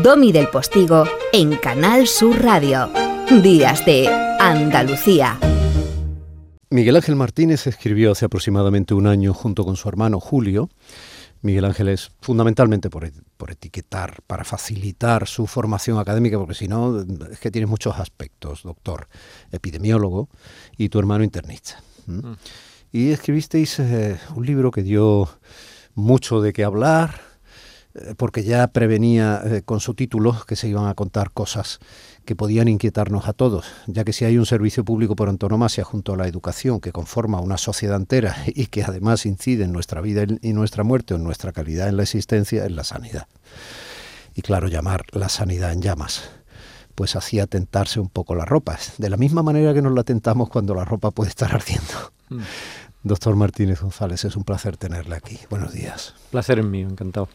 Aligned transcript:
Domi 0.00 0.32
del 0.32 0.48
Postigo 0.48 1.04
en 1.34 1.54
Canal 1.56 2.06
Sur 2.06 2.42
Radio. 2.42 2.90
Días 3.42 3.84
de 3.84 4.08
Andalucía. 4.40 5.38
Miguel 6.70 6.96
Ángel 6.96 7.14
Martínez 7.14 7.66
escribió 7.66 8.12
hace 8.12 8.24
aproximadamente 8.24 8.94
un 8.94 9.06
año 9.06 9.34
junto 9.34 9.66
con 9.66 9.76
su 9.76 9.90
hermano 9.90 10.18
Julio. 10.18 10.70
Miguel 11.42 11.66
Ángel 11.66 11.88
es 11.88 12.10
fundamentalmente 12.22 12.88
por, 12.88 13.06
por 13.36 13.50
etiquetar, 13.50 14.22
para 14.26 14.44
facilitar 14.44 15.28
su 15.28 15.46
formación 15.46 15.98
académica, 15.98 16.38
porque 16.38 16.54
si 16.54 16.68
no, 16.68 17.04
es 17.30 17.38
que 17.38 17.50
tienes 17.50 17.68
muchos 17.68 17.98
aspectos, 17.98 18.62
doctor, 18.62 19.08
epidemiólogo 19.50 20.30
y 20.78 20.88
tu 20.88 21.00
hermano 21.00 21.22
internista. 21.22 21.82
Mm. 22.06 22.32
Y 22.92 23.10
escribisteis 23.10 23.78
eh, 23.78 24.18
un 24.34 24.46
libro 24.46 24.70
que 24.70 24.82
dio 24.82 25.28
mucho 25.94 26.40
de 26.40 26.54
qué 26.54 26.64
hablar, 26.64 27.31
porque 28.16 28.42
ya 28.42 28.66
prevenía 28.68 29.42
eh, 29.44 29.62
con 29.62 29.80
su 29.80 29.94
título 29.94 30.36
que 30.46 30.56
se 30.56 30.68
iban 30.68 30.86
a 30.86 30.94
contar 30.94 31.30
cosas 31.30 31.78
que 32.24 32.36
podían 32.36 32.68
inquietarnos 32.68 33.28
a 33.28 33.32
todos, 33.32 33.66
ya 33.86 34.04
que 34.04 34.12
si 34.12 34.24
hay 34.24 34.38
un 34.38 34.46
servicio 34.46 34.84
público 34.84 35.16
por 35.16 35.28
antonomasia 35.28 35.84
junto 35.84 36.14
a 36.14 36.16
la 36.16 36.26
educación 36.26 36.80
que 36.80 36.92
conforma 36.92 37.40
una 37.40 37.58
sociedad 37.58 37.96
entera 37.96 38.36
y 38.46 38.66
que 38.66 38.82
además 38.82 39.26
incide 39.26 39.64
en 39.64 39.72
nuestra 39.72 40.00
vida 40.00 40.24
y 40.40 40.52
nuestra 40.52 40.84
muerte 40.84 41.14
o 41.14 41.16
en 41.16 41.24
nuestra 41.24 41.52
calidad 41.52 41.88
en 41.88 41.96
la 41.96 42.04
existencia, 42.04 42.64
es 42.64 42.72
la 42.72 42.84
sanidad. 42.84 43.26
Y 44.34 44.42
claro, 44.42 44.68
llamar 44.68 45.04
la 45.12 45.28
sanidad 45.28 45.72
en 45.72 45.82
llamas 45.82 46.22
pues 46.94 47.16
hacía 47.16 47.46
tentarse 47.46 48.00
un 48.00 48.10
poco 48.10 48.34
las 48.34 48.46
ropas, 48.46 48.94
de 48.98 49.08
la 49.08 49.16
misma 49.16 49.42
manera 49.42 49.72
que 49.72 49.80
nos 49.80 49.94
la 49.94 50.04
tentamos 50.04 50.50
cuando 50.50 50.74
la 50.74 50.84
ropa 50.84 51.10
puede 51.10 51.30
estar 51.30 51.54
ardiendo. 51.54 52.12
Mm. 52.28 52.40
Doctor 53.04 53.34
Martínez 53.34 53.80
González, 53.80 54.24
es 54.24 54.36
un 54.36 54.44
placer 54.44 54.76
tenerle 54.76 55.16
aquí. 55.16 55.38
Buenos 55.50 55.72
días. 55.72 56.14
Placer 56.30 56.60
en 56.60 56.70
mí, 56.70 56.82
encantado. 56.82 57.28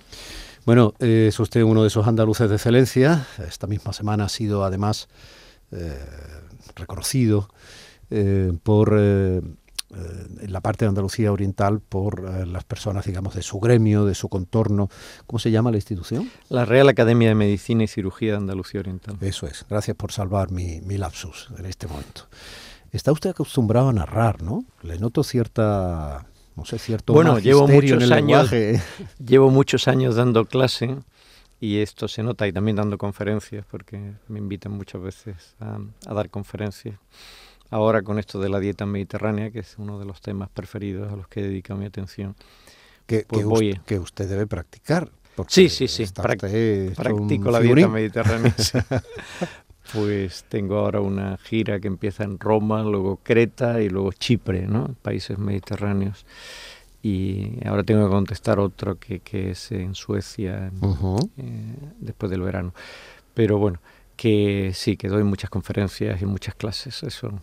Bueno, 0.68 0.94
eh, 1.00 1.28
es 1.30 1.40
usted 1.40 1.64
uno 1.64 1.84
de 1.84 1.88
esos 1.88 2.08
andaluces 2.08 2.50
de 2.50 2.56
excelencia. 2.58 3.26
Esta 3.48 3.68
misma 3.68 3.94
semana 3.94 4.26
ha 4.26 4.30
sido 4.30 4.66
además 4.66 5.08
eh, 5.72 5.98
reconocido 6.76 7.48
eh, 8.10 8.52
por 8.64 8.92
en 9.00 10.52
la 10.52 10.60
parte 10.60 10.84
de 10.84 10.90
Andalucía 10.90 11.32
Oriental 11.32 11.80
por 11.80 12.46
las 12.46 12.66
personas, 12.66 13.06
digamos, 13.06 13.34
de 13.34 13.44
su 13.44 13.62
gremio, 13.62 14.04
de 14.04 14.14
su 14.14 14.28
contorno. 14.28 14.90
¿Cómo 15.26 15.40
se 15.40 15.52
llama 15.52 15.72
la 15.72 15.78
institución? 15.78 16.30
La 16.50 16.66
Real 16.66 16.90
Academia 16.90 17.30
de 17.30 17.36
Medicina 17.36 17.86
y 17.86 17.88
Cirugía 17.88 18.32
de 18.32 18.38
Andalucía 18.40 18.82
Oriental. 18.82 19.16
Eso 19.22 19.48
es. 19.48 19.66
Gracias 19.70 19.96
por 19.96 20.12
salvar 20.12 20.52
mi, 20.52 20.82
mi 20.82 20.98
lapsus 20.98 21.48
en 21.58 21.66
este 21.66 21.88
momento. 21.88 22.24
Está 22.92 23.14
usted 23.14 23.30
acostumbrado 23.30 23.88
a 23.88 23.94
narrar, 23.94 24.44
¿no? 24.44 24.66
Le 24.82 25.00
noto 25.00 25.24
cierta 25.24 26.28
no 26.58 26.66
sé, 26.66 26.80
cierto 26.80 27.14
bueno, 27.14 27.38
llevo 27.38 27.68
muchos 27.68 28.12
años, 28.12 28.52
llevo 29.24 29.52
muchos 29.52 29.88
años 29.88 30.16
dando 30.16 30.46
clase 30.46 30.98
y 31.60 31.78
esto 31.78 32.08
se 32.08 32.24
nota 32.24 32.48
y 32.48 32.52
también 32.52 32.76
dando 32.76 32.98
conferencias 32.98 33.64
porque 33.70 34.14
me 34.28 34.40
invitan 34.40 34.72
muchas 34.72 35.02
veces 35.02 35.56
a, 35.60 35.80
dar 36.14 36.30
conferencias. 36.30 37.00
Ahora 37.70 38.02
con 38.02 38.18
esto 38.18 38.40
de 38.40 38.50
la 38.50 38.60
dieta 38.60 38.86
mediterránea, 38.86 39.52
que 39.52 39.60
es 39.60 39.76
uno 39.78 40.00
de 40.00 40.06
los 40.06 40.20
temas 40.22 40.50
preferidos 40.50 41.14
a 41.14 41.16
los 41.16 41.28
que 41.28 41.42
he 41.42 41.44
dedicado 41.44 41.80
mi 41.80 41.86
atención, 41.86 42.36
que, 43.06 43.26
pues 43.28 43.46
voy, 43.46 43.80
que 43.86 44.00
usted 44.00 44.28
debe 44.28 44.48
practicar. 44.48 45.12
Sí, 45.48 45.70
sí, 45.70 45.88
sí, 45.88 46.06
practico 46.08 47.52
la 47.52 47.60
dieta 47.60 47.88
mediterránea. 47.88 48.56
pues 49.94 50.46
tengo 50.50 50.78
ahora 50.78 51.02
una 51.02 51.38
gira 51.38 51.80
que 51.80 51.88
empieza 51.88 52.24
en 52.24 52.40
Roma, 52.40 52.84
luego 52.84 53.20
Creta 53.24 53.82
y 53.82 53.90
luego 53.90 54.12
Chipre, 54.14 54.68
¿no? 54.68 54.96
Países 55.02 55.38
mediterráneos. 55.38 56.26
Y 57.04 57.66
ahora 57.66 57.84
tengo 57.84 58.06
que 58.06 58.12
contestar 58.12 58.60
otro 58.60 59.00
que, 59.00 59.20
que 59.20 59.52
es 59.52 59.72
en 59.72 59.96
Suecia 59.96 60.72
eh, 61.38 61.76
después 62.00 62.30
del 62.30 62.42
verano. 62.42 62.74
Pero 63.34 63.58
bueno, 63.58 63.80
que 64.16 64.72
sí, 64.74 64.98
que 64.98 65.08
doy 65.08 65.24
muchas 65.24 65.50
conferencias 65.50 66.22
y 66.22 66.26
muchas 66.26 66.56
clases, 66.56 67.04
eso 67.04 67.40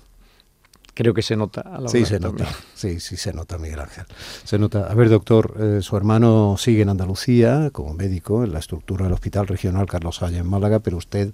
creo 0.95 1.13
que 1.13 1.23
se 1.23 1.37
nota 1.37 1.61
a 1.61 1.81
la 1.81 1.89
Sí, 1.89 2.05
se 2.05 2.21
nota, 2.21 2.47
sí, 2.75 3.01
sí 3.01 3.17
se 3.17 3.33
nota, 3.33 3.59
Miguel 3.59 3.81
Ángel. 3.81 4.05
Se 4.45 4.59
nota. 4.59 4.87
A 4.87 4.95
ver, 4.95 5.09
doctor, 5.09 5.55
eh, 5.59 5.83
su 5.83 5.97
hermano 5.97 6.57
sigue 6.57 6.83
en 6.83 6.89
Andalucía 6.89 7.71
como 7.73 7.95
médico 7.95 8.45
en 8.45 8.53
la 8.53 8.61
estructura 8.61 9.05
del 9.05 9.13
Hospital 9.13 9.49
Regional 9.49 9.87
Carlos 9.87 10.23
Haya 10.23 10.39
en 10.39 10.49
Málaga, 10.49 10.79
pero 10.79 10.97
usted 10.97 11.33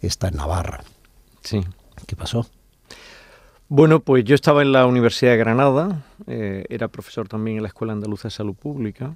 está 0.00 0.28
en 0.28 0.36
Navarra. 0.36 0.82
Sí. 1.42 1.60
¿Qué 2.06 2.16
pasó? 2.16 2.46
Bueno, 3.68 4.00
pues 4.00 4.24
yo 4.24 4.34
estaba 4.34 4.62
en 4.62 4.72
la 4.72 4.86
Universidad 4.86 5.32
de 5.32 5.38
Granada, 5.38 6.04
eh, 6.26 6.64
era 6.68 6.88
profesor 6.88 7.26
también 7.26 7.56
en 7.56 7.62
la 7.64 7.68
Escuela 7.68 7.92
Andaluza 7.92 8.28
de 8.28 8.32
Salud 8.32 8.54
Pública. 8.54 9.14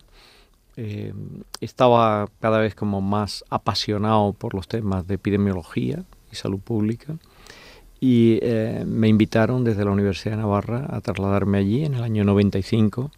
Eh, 0.76 1.12
estaba 1.60 2.28
cada 2.41 2.58
vez 2.58 2.74
como 2.74 3.00
más 3.00 3.44
apasionado 3.50 4.32
por 4.32 4.54
los 4.54 4.66
temas 4.66 5.06
de 5.06 5.14
epidemiología 5.14 6.04
y 6.32 6.36
salud 6.36 6.60
pública 6.60 7.16
y 8.00 8.38
eh, 8.41 8.84
me 8.86 9.08
invitaron 9.08 9.62
desde 9.62 9.84
la 9.84 9.91
Universidad 9.91 10.32
de 10.32 10.38
Navarra 10.38 10.86
a 10.88 11.00
trasladarme 11.00 11.58
allí 11.58 11.84
en 11.84 11.94
el 11.94 12.02
año 12.02 12.24
95 12.24 13.10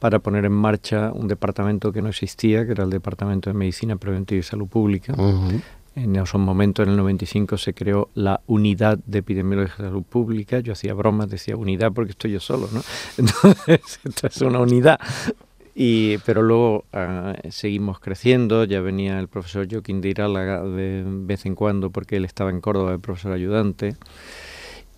para 0.00 0.18
poner 0.18 0.44
en 0.44 0.52
marcha 0.52 1.12
un 1.14 1.28
departamento 1.28 1.92
que 1.92 2.02
no 2.02 2.08
existía, 2.08 2.66
que 2.66 2.72
era 2.72 2.84
el 2.84 2.90
Departamento 2.90 3.48
de 3.48 3.54
Medicina 3.54 3.96
Preventiva 3.96 4.40
y 4.40 4.42
Salud 4.42 4.66
Pública, 4.66 5.14
en 5.96 6.14
esos 6.14 6.40
momentos, 6.40 6.84
en 6.84 6.92
el 6.92 6.96
95, 6.98 7.56
se 7.56 7.72
creó 7.72 8.10
la 8.14 8.42
Unidad 8.46 8.98
de 9.06 9.18
Epidemiología 9.18 9.76
de 9.76 9.90
Salud 9.90 10.02
Pública. 10.02 10.60
Yo 10.60 10.74
hacía 10.74 10.92
bromas, 10.92 11.30
decía 11.30 11.56
unidad 11.56 11.92
porque 11.92 12.10
estoy 12.10 12.32
yo 12.32 12.40
solo, 12.40 12.68
¿no? 12.72 12.82
Entonces, 13.18 14.00
esto 14.04 14.26
es 14.26 14.40
una 14.42 14.60
unidad. 14.60 15.00
Y, 15.74 16.18
pero 16.18 16.42
luego 16.42 16.84
ah, 16.92 17.34
seguimos 17.50 17.98
creciendo, 17.98 18.64
ya 18.64 18.80
venía 18.80 19.18
el 19.18 19.28
profesor 19.28 19.66
Joaquín 19.70 20.00
de 20.00 20.10
Irala 20.10 20.62
de 20.62 21.02
vez 21.06 21.44
en 21.46 21.54
cuando 21.54 21.90
porque 21.90 22.16
él 22.16 22.24
estaba 22.24 22.50
en 22.50 22.60
Córdoba, 22.60 22.92
el 22.92 23.00
profesor 23.00 23.32
ayudante. 23.32 23.96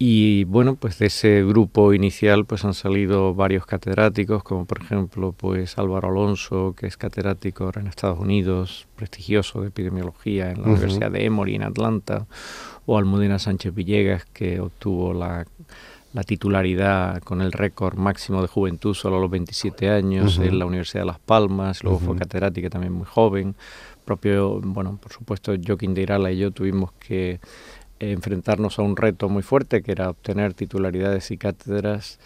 Y 0.01 0.45
bueno, 0.45 0.77
pues 0.77 0.97
de 1.01 1.07
ese 1.07 1.43
grupo 1.45 1.93
inicial 1.93 2.45
pues 2.45 2.65
han 2.65 2.75
salido 2.75 3.35
varios 3.35 3.67
catedráticos, 3.67 4.45
como 4.45 4.65
por 4.65 4.81
ejemplo 4.81 5.33
pues 5.33 5.77
Álvaro 5.77 6.09
Alonso, 6.09 6.75
que 6.79 6.87
es 6.87 6.97
catedrático 6.97 7.65
ahora 7.65 7.81
en 7.81 7.89
Estados 7.89 8.21
Unidos, 8.21 8.87
prestigioso 8.95 9.61
de 9.61 9.69
epidemiología 9.69 10.53
en 10.53 10.63
la 10.63 10.69
Universidad 10.69 11.11
de 11.11 11.25
Emory 11.25 11.57
en 11.57 11.65
Atlanta, 11.65 12.27
o 12.87 12.97
Almudena 12.97 13.41
Sánchez 13.41 13.75
Villegas, 13.75 14.25
que 14.27 14.61
obtuvo 14.61 15.13
la, 15.13 15.45
titularidad 16.27 17.23
con 17.23 17.43
el 17.43 17.53
récord 17.53 17.97
máximo 17.97 18.43
de 18.43 18.49
juventud 18.49 18.93
solo 18.93 19.19
a 19.19 19.21
los 19.21 19.31
27 19.31 19.89
años 19.89 20.39
en 20.39 20.59
la 20.59 20.67
Universidad 20.67 21.03
de 21.03 21.07
Las 21.07 21.21
Palmas, 21.21 21.85
luego 21.85 22.01
fue 22.01 22.17
catedrática 22.17 22.71
también 22.71 22.93
muy 22.93 23.07
joven. 23.07 23.55
Propio, 24.05 24.61
bueno, 24.61 24.99
por 25.01 25.13
supuesto, 25.13 25.53
Joaquín 25.65 25.95
de 25.95 26.03
Irala 26.03 26.33
y 26.33 26.39
yo 26.39 26.51
tuvimos 26.51 26.93
que 26.93 27.41
enfrentarnos 28.01 28.79
a 28.79 28.83
un 28.83 28.97
reto 28.97 29.29
muy 29.29 29.43
fuerte 29.43 29.83
que 29.83 29.93
era 29.93 30.11
obtener 30.11 30.55
titularidades 30.55 31.31
y 31.31 31.39
cátedras 31.39 32.19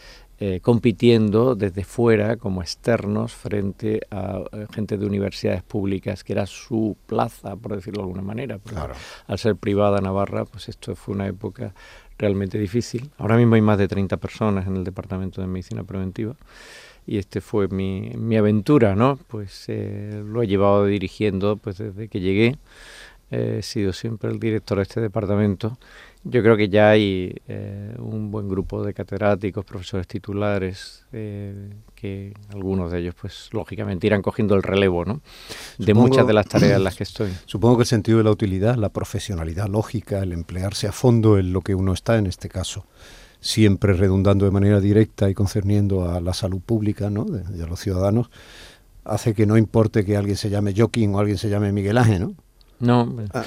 eh, 0.44 0.58
compitiendo 0.60 1.54
desde 1.54 1.84
fuera 1.84 2.36
como 2.36 2.62
externos 2.62 3.32
frente 3.32 4.00
a 4.10 4.40
eh, 4.52 4.66
gente 4.74 4.98
de 4.98 5.06
universidades 5.06 5.62
públicas 5.62 6.24
que 6.24 6.32
era 6.32 6.46
su 6.46 6.96
plaza 7.06 7.54
por 7.54 7.76
decirlo 7.76 7.98
de 7.98 8.08
alguna 8.08 8.22
manera. 8.22 8.58
Al 9.28 9.38
ser 9.38 9.54
privada 9.54 10.00
Navarra 10.00 10.44
pues 10.44 10.68
esto 10.68 10.96
fue 10.96 11.14
una 11.14 11.28
época 11.28 11.74
realmente 12.18 12.58
difícil. 12.58 13.10
Ahora 13.18 13.36
mismo 13.36 13.54
hay 13.54 13.60
más 13.60 13.78
de 13.78 13.86
30 13.86 14.16
personas 14.16 14.66
en 14.66 14.76
el 14.76 14.82
departamento 14.82 15.40
de 15.40 15.46
medicina 15.46 15.84
preventiva 15.84 16.34
y 17.06 17.18
este 17.18 17.40
fue 17.40 17.68
mi, 17.68 18.10
mi 18.16 18.36
aventura 18.36 18.96
no 18.96 19.20
pues 19.28 19.66
eh, 19.68 20.24
lo 20.24 20.42
he 20.42 20.48
llevado 20.48 20.86
dirigiendo 20.86 21.56
pues 21.56 21.78
desde 21.78 22.08
que 22.08 22.18
llegué 22.18 22.58
he 23.32 23.62
sido 23.62 23.92
siempre 23.92 24.30
el 24.30 24.38
director 24.38 24.76
de 24.76 24.82
este 24.82 25.00
departamento. 25.00 25.78
Yo 26.22 26.42
creo 26.42 26.56
que 26.56 26.68
ya 26.68 26.90
hay 26.90 27.34
eh, 27.48 27.94
un 27.98 28.30
buen 28.30 28.48
grupo 28.48 28.84
de 28.84 28.94
catedráticos, 28.94 29.64
profesores 29.64 30.06
titulares, 30.06 31.04
eh, 31.12 31.70
que 31.94 32.34
algunos 32.52 32.92
de 32.92 33.00
ellos, 33.00 33.14
pues 33.20 33.48
lógicamente 33.52 34.06
irán 34.06 34.22
cogiendo 34.22 34.54
el 34.54 34.62
relevo, 34.62 35.04
¿no? 35.04 35.20
De 35.78 35.94
muchas 35.94 36.26
de 36.26 36.32
las 36.32 36.46
tareas 36.46 36.76
en 36.76 36.84
las 36.84 36.94
que 36.94 37.02
estoy. 37.02 37.32
Supongo 37.46 37.78
que 37.78 37.82
el 37.82 37.88
sentido 37.88 38.18
de 38.18 38.24
la 38.24 38.30
utilidad, 38.30 38.76
la 38.76 38.90
profesionalidad 38.90 39.66
lógica, 39.66 40.20
el 40.20 40.32
emplearse 40.32 40.86
a 40.86 40.92
fondo 40.92 41.38
en 41.38 41.52
lo 41.52 41.62
que 41.62 41.74
uno 41.74 41.92
está 41.92 42.18
en 42.18 42.26
este 42.26 42.48
caso, 42.48 42.84
siempre 43.40 43.94
redundando 43.94 44.44
de 44.44 44.52
manera 44.52 44.78
directa 44.78 45.28
y 45.28 45.34
concerniendo 45.34 46.08
a 46.08 46.20
la 46.20 46.34
salud 46.34 46.60
pública, 46.60 47.10
¿no? 47.10 47.24
De, 47.24 47.64
a 47.64 47.66
los 47.66 47.80
ciudadanos, 47.80 48.30
hace 49.04 49.34
que 49.34 49.46
no 49.46 49.56
importe 49.56 50.04
que 50.04 50.16
alguien 50.16 50.36
se 50.36 50.50
llame 50.50 50.74
Joaquín 50.76 51.14
o 51.14 51.18
alguien 51.18 51.38
se 51.38 51.48
llame 51.48 51.72
Miguel 51.72 51.98
Ángel, 51.98 52.20
¿no? 52.20 52.34
No. 52.82 53.14
Ah. 53.32 53.44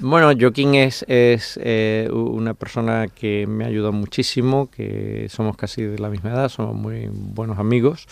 Bueno, 0.00 0.32
Joaquín 0.36 0.74
es, 0.74 1.04
es 1.06 1.60
eh, 1.62 2.08
una 2.10 2.54
persona 2.54 3.06
que 3.06 3.46
me 3.46 3.64
ha 3.64 3.66
ayudado 3.68 3.92
muchísimo, 3.92 4.70
que 4.70 5.28
somos 5.28 5.56
casi 5.56 5.82
de 5.82 5.98
la 5.98 6.08
misma 6.08 6.30
edad, 6.30 6.48
somos 6.48 6.74
muy 6.74 7.08
buenos 7.12 7.58
amigos 7.58 8.08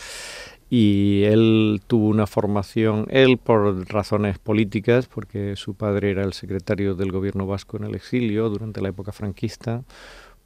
y 0.69 1.23
él 1.25 1.81
tuvo 1.87 2.09
una 2.09 2.27
formación, 2.27 3.07
él 3.09 3.39
por 3.39 3.91
razones 3.91 4.39
políticas, 4.39 5.07
porque 5.07 5.57
su 5.57 5.75
padre 5.75 6.11
era 6.11 6.25
el 6.25 6.35
secretario 6.35 6.95
del 6.95 7.11
gobierno 7.11 7.47
vasco 7.47 7.79
en 7.79 7.85
el 7.85 7.95
exilio 7.95 8.51
durante 8.51 8.83
la 8.83 8.91
época 8.91 9.13
franquista, 9.13 9.83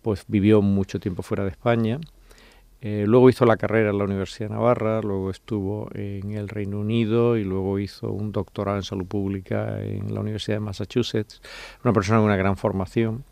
pues 0.01 0.25
vivió 0.29 0.63
mucho 0.63 1.01
tiempo 1.01 1.23
fuera 1.23 1.43
de 1.43 1.51
España 1.51 1.99
Eh, 2.87 3.05
luego 3.07 3.31
hizo 3.31 3.47
la 3.47 3.57
carrera 3.57 3.89
en 3.89 3.97
la 3.97 4.05
Universidad 4.05 4.51
de 4.51 4.57
Navarra, 4.57 5.01
luego 5.01 5.31
estuvo 5.31 5.89
en 5.95 6.33
el 6.33 6.51
Reino 6.51 6.81
Unido 6.81 7.39
y 7.39 7.43
luego 7.43 7.79
hizo 7.79 8.11
un 8.11 8.31
doctorado 8.31 8.77
en 8.77 8.83
salud 8.83 9.07
pública 9.07 9.81
en 9.81 10.13
la 10.13 10.21
Universidad 10.21 10.57
de 10.57 10.61
Massachusetts. 10.61 11.41
Una 11.83 11.95
persona 11.95 12.19
con 12.19 12.27
una 12.27 12.37
gran 12.37 12.59
formación 12.59 13.25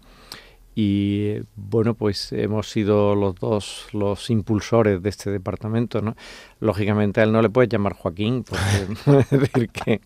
y 0.74 1.34
bueno, 1.54 1.94
pues 1.94 2.32
hemos 2.32 2.70
sido 2.70 3.14
los 3.14 3.34
dos 3.34 3.88
los 3.92 4.30
impulsores 4.30 5.02
de 5.02 5.08
este 5.10 5.30
departamento, 5.30 6.00
¿no? 6.00 6.16
Lógicamente 6.60 7.20
a 7.20 7.24
él 7.24 7.32
no 7.32 7.42
le 7.42 7.50
puedes 7.50 7.68
llamar 7.68 7.92
Joaquín, 7.92 8.42
porque 8.44 9.26
decir 9.36 9.68
que, 9.68 10.00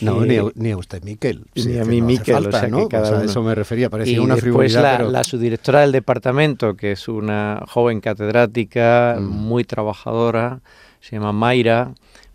No, 0.00 0.20
ni 0.24 0.70
a, 0.70 0.76
usted 0.76 1.02
Miquel. 1.04 1.44
ni 1.54 1.78
a 1.78 1.84
mí 1.84 2.00
Miquel, 2.02 2.48
o 2.48 2.50
sea, 2.50 2.66
¿no? 2.68 2.88
que 2.88 2.96
cada 2.96 3.24
eso 3.24 3.42
me 3.42 3.54
refería, 3.54 3.88
parecía 3.88 4.14
y 4.14 4.18
una 4.18 4.36
frivolidad, 4.36 4.82
la, 4.82 4.96
pero... 4.98 5.10
la 5.10 5.22
subdirectora 5.24 5.80
del 5.82 5.92
departamento, 5.92 6.74
que 6.76 6.92
es 6.92 7.06
una 7.08 7.62
joven 7.68 8.00
catedrática, 8.00 9.16
Mm. 9.18 9.24
muy 9.24 9.64
trabajadora, 9.64 10.60
se 11.00 11.16
llama 11.16 11.32
Mayra, 11.32 11.94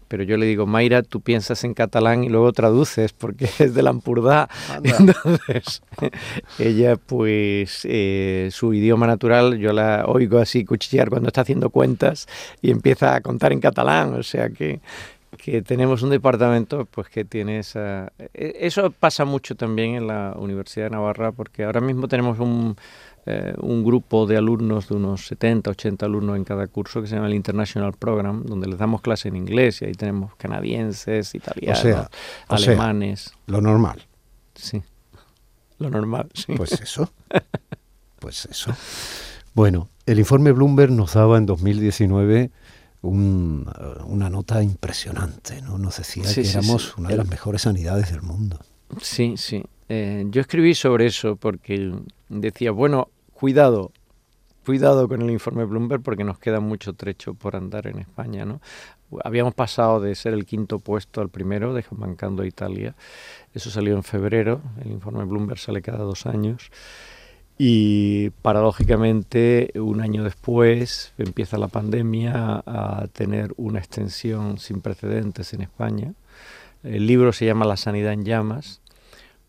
pero 0.09 0.23
yo 0.23 0.35
le 0.35 0.45
digo, 0.45 0.65
Mayra, 0.65 1.03
tú 1.03 1.21
piensas 1.21 1.63
en 1.63 1.73
catalán 1.73 2.25
y 2.25 2.29
luego 2.29 2.51
traduces, 2.51 3.13
porque 3.13 3.45
es 3.59 3.73
de 3.73 3.81
la 3.81 3.91
Ampurdá. 3.91 4.49
Entonces, 4.83 5.81
ella, 6.59 6.97
pues, 6.97 7.81
eh, 7.89 8.49
su 8.51 8.73
idioma 8.73 9.07
natural, 9.07 9.57
yo 9.57 9.71
la 9.71 10.03
oigo 10.07 10.39
así 10.39 10.65
cuchillar 10.65 11.09
cuando 11.09 11.27
está 11.27 11.41
haciendo 11.41 11.69
cuentas 11.69 12.27
y 12.61 12.71
empieza 12.71 13.15
a 13.15 13.21
contar 13.21 13.53
en 13.53 13.61
catalán, 13.61 14.15
o 14.15 14.23
sea 14.23 14.49
que 14.49 14.81
que 15.37 15.61
tenemos 15.61 16.01
un 16.01 16.09
departamento 16.09 16.85
pues 16.85 17.07
que 17.07 17.23
tiene 17.23 17.59
esa 17.59 18.11
e- 18.33 18.57
eso 18.61 18.91
pasa 18.91 19.25
mucho 19.25 19.55
también 19.55 19.93
en 19.95 20.07
la 20.07 20.33
Universidad 20.35 20.87
de 20.87 20.89
Navarra 20.89 21.31
porque 21.31 21.63
ahora 21.63 21.81
mismo 21.81 22.07
tenemos 22.07 22.39
un 22.39 22.75
eh, 23.31 23.53
un 23.61 23.83
grupo 23.83 24.25
de 24.25 24.37
alumnos 24.37 24.89
de 24.89 24.95
unos 24.95 25.27
70, 25.27 25.69
80 25.69 26.05
alumnos 26.05 26.35
en 26.37 26.43
cada 26.43 26.65
curso 26.67 26.99
que 27.01 27.07
se 27.07 27.15
llama 27.15 27.27
el 27.27 27.35
International 27.35 27.93
Program, 27.93 28.43
donde 28.45 28.67
les 28.67 28.79
damos 28.79 29.01
clase 29.01 29.27
en 29.27 29.35
inglés 29.35 29.81
y 29.81 29.85
ahí 29.85 29.93
tenemos 29.93 30.33
canadienses, 30.35 31.35
italianos, 31.35 31.79
sea, 31.79 32.09
o 32.47 32.57
sea, 32.57 32.73
alemanes, 32.73 33.31
Lo 33.45 33.61
normal. 33.61 34.01
sí. 34.55 34.81
Lo 35.77 35.89
normal, 35.89 36.29
sí. 36.33 36.53
Pues 36.57 36.73
eso. 36.81 37.09
Pues 38.19 38.45
eso. 38.47 38.75
Bueno, 39.53 39.87
el 40.05 40.19
informe 40.19 40.51
Bloomberg 40.51 40.91
nos 40.91 41.13
daba 41.13 41.37
en 41.37 41.45
2019 41.45 42.51
un, 43.01 43.65
eh, 43.79 44.03
una 44.07 44.29
nota 44.29 44.61
impresionante, 44.61 45.61
¿no? 45.61 45.77
Nos 45.77 45.97
decía 45.99 46.25
Sí, 46.25 46.41
que 46.41 46.43
sí, 46.47 46.57
éramos 46.57 46.83
sí. 46.83 46.91
una 46.97 47.09
de 47.09 47.15
las 47.15 47.29
mejores 47.29 47.61
sanidades 47.61 48.11
del 48.11 48.21
mundo. 48.21 48.59
Sí, 49.01 49.35
sí. 49.37 49.63
Eh, 49.87 50.25
yo 50.31 50.41
escribí 50.41 50.75
sobre 50.75 51.05
eso 51.05 51.37
porque 51.37 51.93
decía, 52.27 52.71
bueno, 52.71 53.07
cuidado, 53.39 53.93
cuidado 54.65 55.07
con 55.07 55.21
el 55.21 55.31
informe 55.31 55.63
Bloomberg 55.63 56.03
porque 56.03 56.25
nos 56.25 56.39
queda 56.39 56.59
mucho 56.59 56.93
trecho 56.93 57.35
por 57.35 57.55
andar 57.55 57.87
en 57.87 57.99
España, 57.99 58.43
¿no? 58.43 58.59
Habíamos 59.23 59.53
pasado 59.53 60.01
de 60.01 60.13
ser 60.15 60.33
el 60.33 60.45
quinto 60.45 60.79
puesto 60.79 61.21
al 61.21 61.29
primero, 61.29 61.73
desbancando 61.73 62.43
a 62.43 62.47
Italia. 62.47 62.95
Eso 63.53 63.69
salió 63.69 63.95
en 63.95 64.03
febrero, 64.03 64.61
el 64.83 64.91
informe 64.91 65.23
Bloomberg 65.23 65.57
sale 65.57 65.81
cada 65.81 65.99
dos 65.99 66.25
años. 66.25 66.69
Y 67.57 68.31
paradójicamente, 68.41 69.71
un 69.75 70.01
año 70.01 70.25
después, 70.25 71.13
empieza 71.17 71.57
la 71.57 71.69
pandemia 71.69 72.61
a 72.65 73.07
tener 73.13 73.53
una 73.55 73.79
extensión 73.79 74.57
sin 74.57 74.81
precedentes 74.81 75.53
en 75.53 75.61
España. 75.61 76.13
El 76.83 77.07
libro 77.07 77.31
se 77.31 77.45
llama 77.45 77.65
La 77.65 77.77
sanidad 77.77 78.11
en 78.11 78.25
llamas 78.25 78.81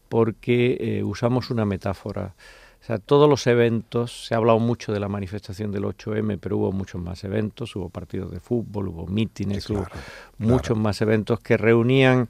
porque 0.09 0.77
eh, 0.81 1.03
usamos 1.03 1.51
una 1.51 1.65
metáfora. 1.65 2.35
O 2.83 2.85
sea, 2.85 2.99
todos 2.99 3.29
los 3.29 3.47
eventos, 3.47 4.27
se 4.27 4.35
ha 4.35 4.39
hablado 4.39 4.59
mucho 4.59 4.93
de 4.93 5.01
la 5.01 5.09
manifestación 5.09 5.71
del 5.71 5.85
8M, 5.85 6.39
pero 6.41 6.57
hubo 6.57 6.73
muchos 6.73 7.01
más 7.01 7.23
eventos, 7.25 7.77
hubo 7.77 7.91
partidos 7.91 8.31
de 8.31 8.41
fútbol, 8.41 8.89
hubo 8.89 9.07
mítines, 9.07 9.65
Sí, 9.65 9.73
hubo 9.75 9.85
claro, 9.85 10.01
muchos 10.39 10.79
más 10.79 11.01
eventos 11.03 11.41
que 11.41 11.57
reunían 11.59 12.29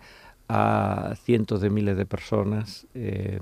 a 0.48 1.14
cientos 1.24 1.60
de 1.60 1.70
miles 1.70 1.96
de 1.96 2.04
personas, 2.04 2.84
eh, 2.94 3.38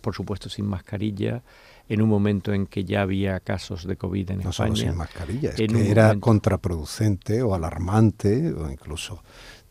por 0.00 0.14
supuesto 0.14 0.48
sin 0.48 0.66
mascarilla, 0.66 1.42
en 1.88 2.00
un 2.00 2.08
momento 2.08 2.54
en 2.54 2.66
que 2.66 2.84
ya 2.84 3.02
había 3.02 3.38
casos 3.40 3.86
de 3.86 3.96
COVID 3.96 4.30
en 4.30 4.38
No 4.42 4.50
España. 4.50 4.74
solo 4.74 4.88
sin 4.88 4.96
mascarilla, 4.96 5.50
es 5.50 5.56
que 5.56 5.64
era 5.90 6.04
momento. 6.04 6.20
contraproducente 6.24 7.42
o 7.42 7.54
alarmante 7.54 8.50
o 8.54 8.70
incluso 8.70 9.22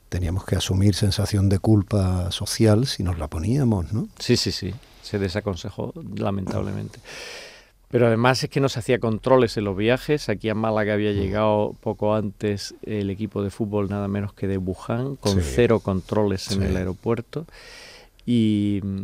teníamos 0.09 0.45
que 0.45 0.55
asumir 0.55 0.93
sensación 0.93 1.49
de 1.49 1.57
culpa 1.57 2.31
social 2.31 2.85
si 2.85 3.01
nos 3.03 3.17
la 3.17 3.27
poníamos, 3.27 3.91
¿no? 3.91 4.07
Sí, 4.19 4.37
sí, 4.37 4.51
sí. 4.51 4.71
Se 5.05 5.19
desaconsejó, 5.19 5.93
lamentablemente. 6.17 6.99
Pero 7.89 8.07
además 8.07 8.43
es 8.43 8.49
que 8.49 8.59
no 8.59 8.67
se 8.67 8.79
hacía 8.79 8.99
controles 8.99 9.55
en 9.57 9.63
los 9.65 9.77
viajes. 9.77 10.27
Aquí 10.27 10.49
a 10.49 10.55
Málaga 10.55 10.93
había 10.95 11.11
llegado 11.11 11.75
poco 11.81 12.15
antes 12.15 12.73
el 12.81 13.09
equipo 13.09 13.43
de 13.43 13.51
fútbol 13.51 13.89
nada 13.89 14.07
menos 14.07 14.33
que 14.33 14.47
de 14.47 14.57
Wuhan, 14.57 15.15
con 15.15 15.39
Sí. 15.41 15.51
cero 15.55 15.79
controles 15.79 16.49
en 16.51 16.59
Sí. 16.61 16.65
el 16.65 16.77
aeropuerto. 16.77 17.45
Y 18.25 18.81
mm, 18.83 19.01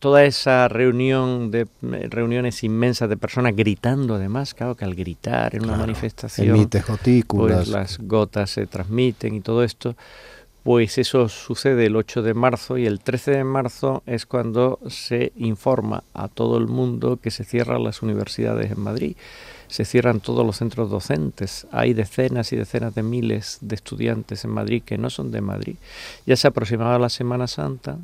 toda 0.00 0.24
esa 0.24 0.66
reunión 0.68 1.50
de 1.50 1.60
eh, 1.82 2.06
reuniones 2.08 2.64
inmensas 2.64 3.10
de 3.10 3.18
personas 3.18 3.54
gritando 3.54 4.14
además, 4.14 4.54
claro 4.54 4.74
que 4.74 4.86
al 4.86 4.94
gritar 4.94 5.54
en 5.54 5.64
una 5.64 5.72
manifestación 5.76 6.46
pues 7.38 7.68
las 7.68 7.98
gotas 7.98 8.50
se 8.50 8.66
transmiten 8.66 9.34
y 9.34 9.42
todo 9.42 9.62
esto, 9.62 9.94
pues 10.64 10.96
eso 10.96 11.28
sucede 11.28 11.86
el 11.86 11.94
8 11.94 12.22
de 12.22 12.32
marzo 12.32 12.78
y 12.78 12.86
el 12.86 13.00
13 13.00 13.32
de 13.32 13.44
marzo 13.44 14.02
es 14.06 14.24
cuando 14.24 14.80
se 14.88 15.32
informa 15.36 16.04
a 16.14 16.28
todo 16.28 16.56
el 16.56 16.66
mundo 16.68 17.18
que 17.22 17.30
se 17.30 17.44
cierran 17.44 17.84
las 17.84 18.00
universidades 18.00 18.72
en 18.72 18.80
Madrid, 18.80 19.14
se 19.68 19.84
cierran 19.84 20.20
todos 20.20 20.44
los 20.44 20.56
centros 20.56 20.88
docentes, 20.88 21.66
hay 21.70 21.92
decenas 21.92 22.50
y 22.54 22.56
decenas 22.56 22.94
de 22.94 23.02
miles 23.02 23.58
de 23.60 23.74
estudiantes 23.74 24.46
en 24.46 24.52
Madrid 24.52 24.82
que 24.82 24.96
no 24.96 25.10
son 25.10 25.30
de 25.30 25.42
Madrid, 25.42 25.76
ya 26.24 26.34
se 26.34 26.48
aproximaba 26.48 26.98
la 26.98 27.10
Semana 27.10 27.46
Santa. 27.46 27.98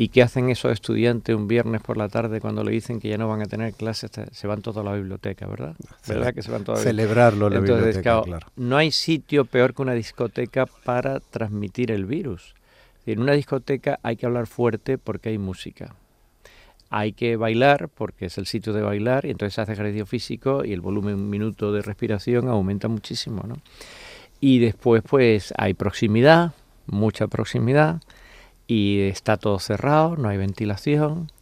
¿Y 0.00 0.08
qué 0.08 0.22
hacen 0.22 0.48
esos 0.48 0.72
estudiantes 0.72 1.36
un 1.36 1.46
viernes 1.46 1.82
por 1.82 1.98
la 1.98 2.08
tarde 2.08 2.40
cuando 2.40 2.64
le 2.64 2.70
dicen 2.70 3.00
que 3.00 3.10
ya 3.10 3.18
no 3.18 3.28
van 3.28 3.42
a 3.42 3.44
tener 3.44 3.74
clases? 3.74 4.10
Se 4.32 4.46
van 4.46 4.62
todos 4.62 4.78
a 4.78 4.82
la 4.82 4.94
biblioteca, 4.94 5.46
¿verdad? 5.46 5.76
¿Verdad 6.08 6.32
que 6.32 6.40
se 6.40 6.50
van 6.50 6.64
todos 6.64 6.78
a 6.78 6.84
la 6.84 6.88
biblioteca? 6.88 7.12
Celebrarlo 7.12 7.46
en 7.48 7.52
la 7.52 7.58
Entonces, 7.58 7.84
biblioteca, 7.84 8.10
claro, 8.10 8.22
claro. 8.22 8.46
no 8.56 8.78
hay 8.78 8.92
sitio 8.92 9.44
peor 9.44 9.74
que 9.74 9.82
una 9.82 9.92
discoteca 9.92 10.64
para 10.64 11.20
transmitir 11.20 11.90
el 11.90 12.06
virus. 12.06 12.54
En 13.04 13.20
una 13.20 13.32
discoteca 13.32 13.98
hay 14.02 14.16
que 14.16 14.24
hablar 14.24 14.46
fuerte 14.46 14.96
porque 14.96 15.28
hay 15.28 15.36
música. 15.36 15.94
Hay 16.88 17.12
que 17.12 17.36
bailar 17.36 17.90
porque 17.90 18.24
es 18.24 18.38
el 18.38 18.46
sitio 18.46 18.72
de 18.72 18.80
bailar 18.80 19.26
y 19.26 19.30
entonces 19.32 19.58
hace 19.58 19.74
ejercicio 19.74 20.06
físico 20.06 20.64
y 20.64 20.72
el 20.72 20.80
volumen 20.80 21.16
un 21.16 21.28
minuto 21.28 21.74
de 21.74 21.82
respiración 21.82 22.48
aumenta 22.48 22.88
muchísimo, 22.88 23.42
¿no? 23.46 23.56
Y 24.40 24.60
después 24.60 25.02
pues 25.06 25.52
hay 25.58 25.74
proximidad, 25.74 26.54
mucha 26.86 27.26
proximidad 27.26 28.00
y 28.70 29.00
está 29.00 29.36
todo 29.36 29.58
cerrado, 29.58 30.16
no 30.16 30.28
hay 30.28 30.36
ventilación 30.36 31.32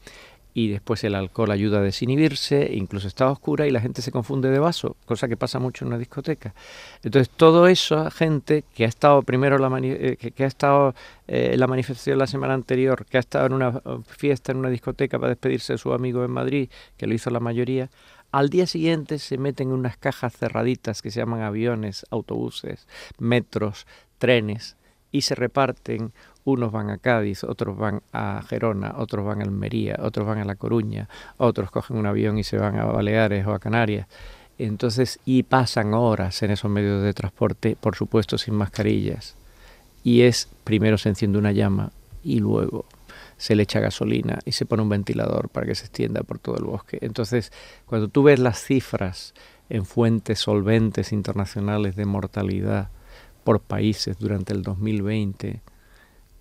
y 0.55 0.69
después 0.69 1.05
el 1.05 1.15
alcohol 1.15 1.51
ayuda 1.51 1.81
a 1.81 1.83
desinhibirse, 1.83 2.71
incluso 2.73 3.07
está 3.07 3.31
oscura 3.31 3.67
y 3.67 3.71
la 3.71 3.83
gente 3.83 4.01
se 4.01 4.11
confunde 4.11 4.49
de 4.49 4.59
vaso, 4.59 4.97
cosa 5.05 5.29
que 5.29 5.37
pasa 5.37 5.59
mucho 5.59 5.85
en 5.85 5.89
una 5.89 5.99
discoteca. 5.99 6.55
Entonces, 7.03 7.29
todo 7.29 7.67
eso, 7.69 8.11
gente 8.11 8.65
que 8.75 8.87
ha 8.87 8.89
estado 8.89 9.21
primero 9.21 9.59
la 9.59 9.69
eh, 9.83 10.17
que, 10.19 10.31
que 10.31 10.45
ha 10.45 10.47
estado 10.47 10.95
eh, 11.27 11.51
en 11.53 11.61
la 11.61 11.67
manifestación 11.67 12.17
la 12.17 12.27
semana 12.27 12.55
anterior, 12.55 13.05
que 13.05 13.19
ha 13.19 13.21
estado 13.21 13.45
en 13.45 13.53
una 13.53 13.83
eh, 13.85 13.99
fiesta 14.07 14.53
en 14.53 14.59
una 14.59 14.71
discoteca 14.71 15.19
para 15.19 15.29
despedirse 15.29 15.75
de 15.75 15.79
su 15.79 15.93
amigo 15.93 16.25
en 16.25 16.31
Madrid, 16.31 16.71
que 16.97 17.07
lo 17.07 17.13
hizo 17.13 17.29
la 17.29 17.41
mayoría, 17.41 17.91
al 18.33 18.49
día 18.49 18.67
siguiente 18.67 19.19
se 19.19 19.37
meten 19.37 19.69
en 19.69 19.75
unas 19.75 19.99
cajas 19.99 20.35
cerraditas 20.35 21.03
que 21.03 21.11
se 21.11 21.21
llaman 21.21 21.43
aviones, 21.43 22.07
autobuses, 22.11 22.89
metros, 23.19 23.87
trenes 24.17 24.79
y 25.13 25.23
se 25.23 25.35
reparten 25.35 26.13
unos 26.53 26.73
van 26.73 26.91
a 26.91 26.99
Cádiz, 26.99 27.45
otros 27.45 27.77
van 27.77 28.03
a 28.13 28.43
Gerona, 28.49 28.95
otros 28.97 29.25
van 29.25 29.41
a 29.41 29.45
Almería, 29.45 29.97
otros 30.01 30.27
van 30.27 30.39
a 30.39 30.45
La 30.45 30.57
Coruña, 30.57 31.09
otros 31.37 31.71
cogen 31.71 31.97
un 31.97 32.07
avión 32.07 32.39
y 32.39 32.45
se 32.45 32.59
van 32.59 32.79
a 32.79 32.85
Baleares 32.85 33.47
o 33.47 33.53
a 33.53 33.59
Canarias. 33.59 34.07
Entonces, 34.59 35.21
y 35.25 35.45
pasan 35.45 35.95
horas 35.95 36.43
en 36.43 36.51
esos 36.51 36.71
medios 36.71 37.03
de 37.03 37.13
transporte, 37.13 37.77
por 37.81 37.95
supuesto 37.95 38.39
sin 38.39 38.55
mascarillas. 38.55 39.37
Y 40.03 40.23
es, 40.23 40.49
primero 40.65 40.99
se 40.99 41.11
enciende 41.11 41.39
una 41.39 41.53
llama 41.53 41.93
y 42.25 42.41
luego 42.41 42.85
se 43.37 43.55
le 43.55 43.63
echa 43.63 43.81
gasolina 43.81 44.41
y 44.45 44.53
se 44.53 44.67
pone 44.67 44.83
un 44.83 44.89
ventilador 44.89 45.49
para 45.49 45.67
que 45.67 45.75
se 45.75 45.85
extienda 45.85 46.23
por 46.23 46.39
todo 46.39 46.57
el 46.57 46.65
bosque. 46.65 46.99
Entonces, 47.03 47.53
cuando 47.87 48.09
tú 48.09 48.25
ves 48.25 48.39
las 48.39 48.63
cifras 48.63 49.35
en 49.69 49.85
fuentes 49.85 50.41
solventes 50.41 51.13
internacionales 51.13 51.95
de 51.95 52.07
mortalidad 52.07 52.91
por 53.45 53.61
países 53.61 54.19
durante 54.19 54.53
el 54.53 54.63
2020, 54.63 55.61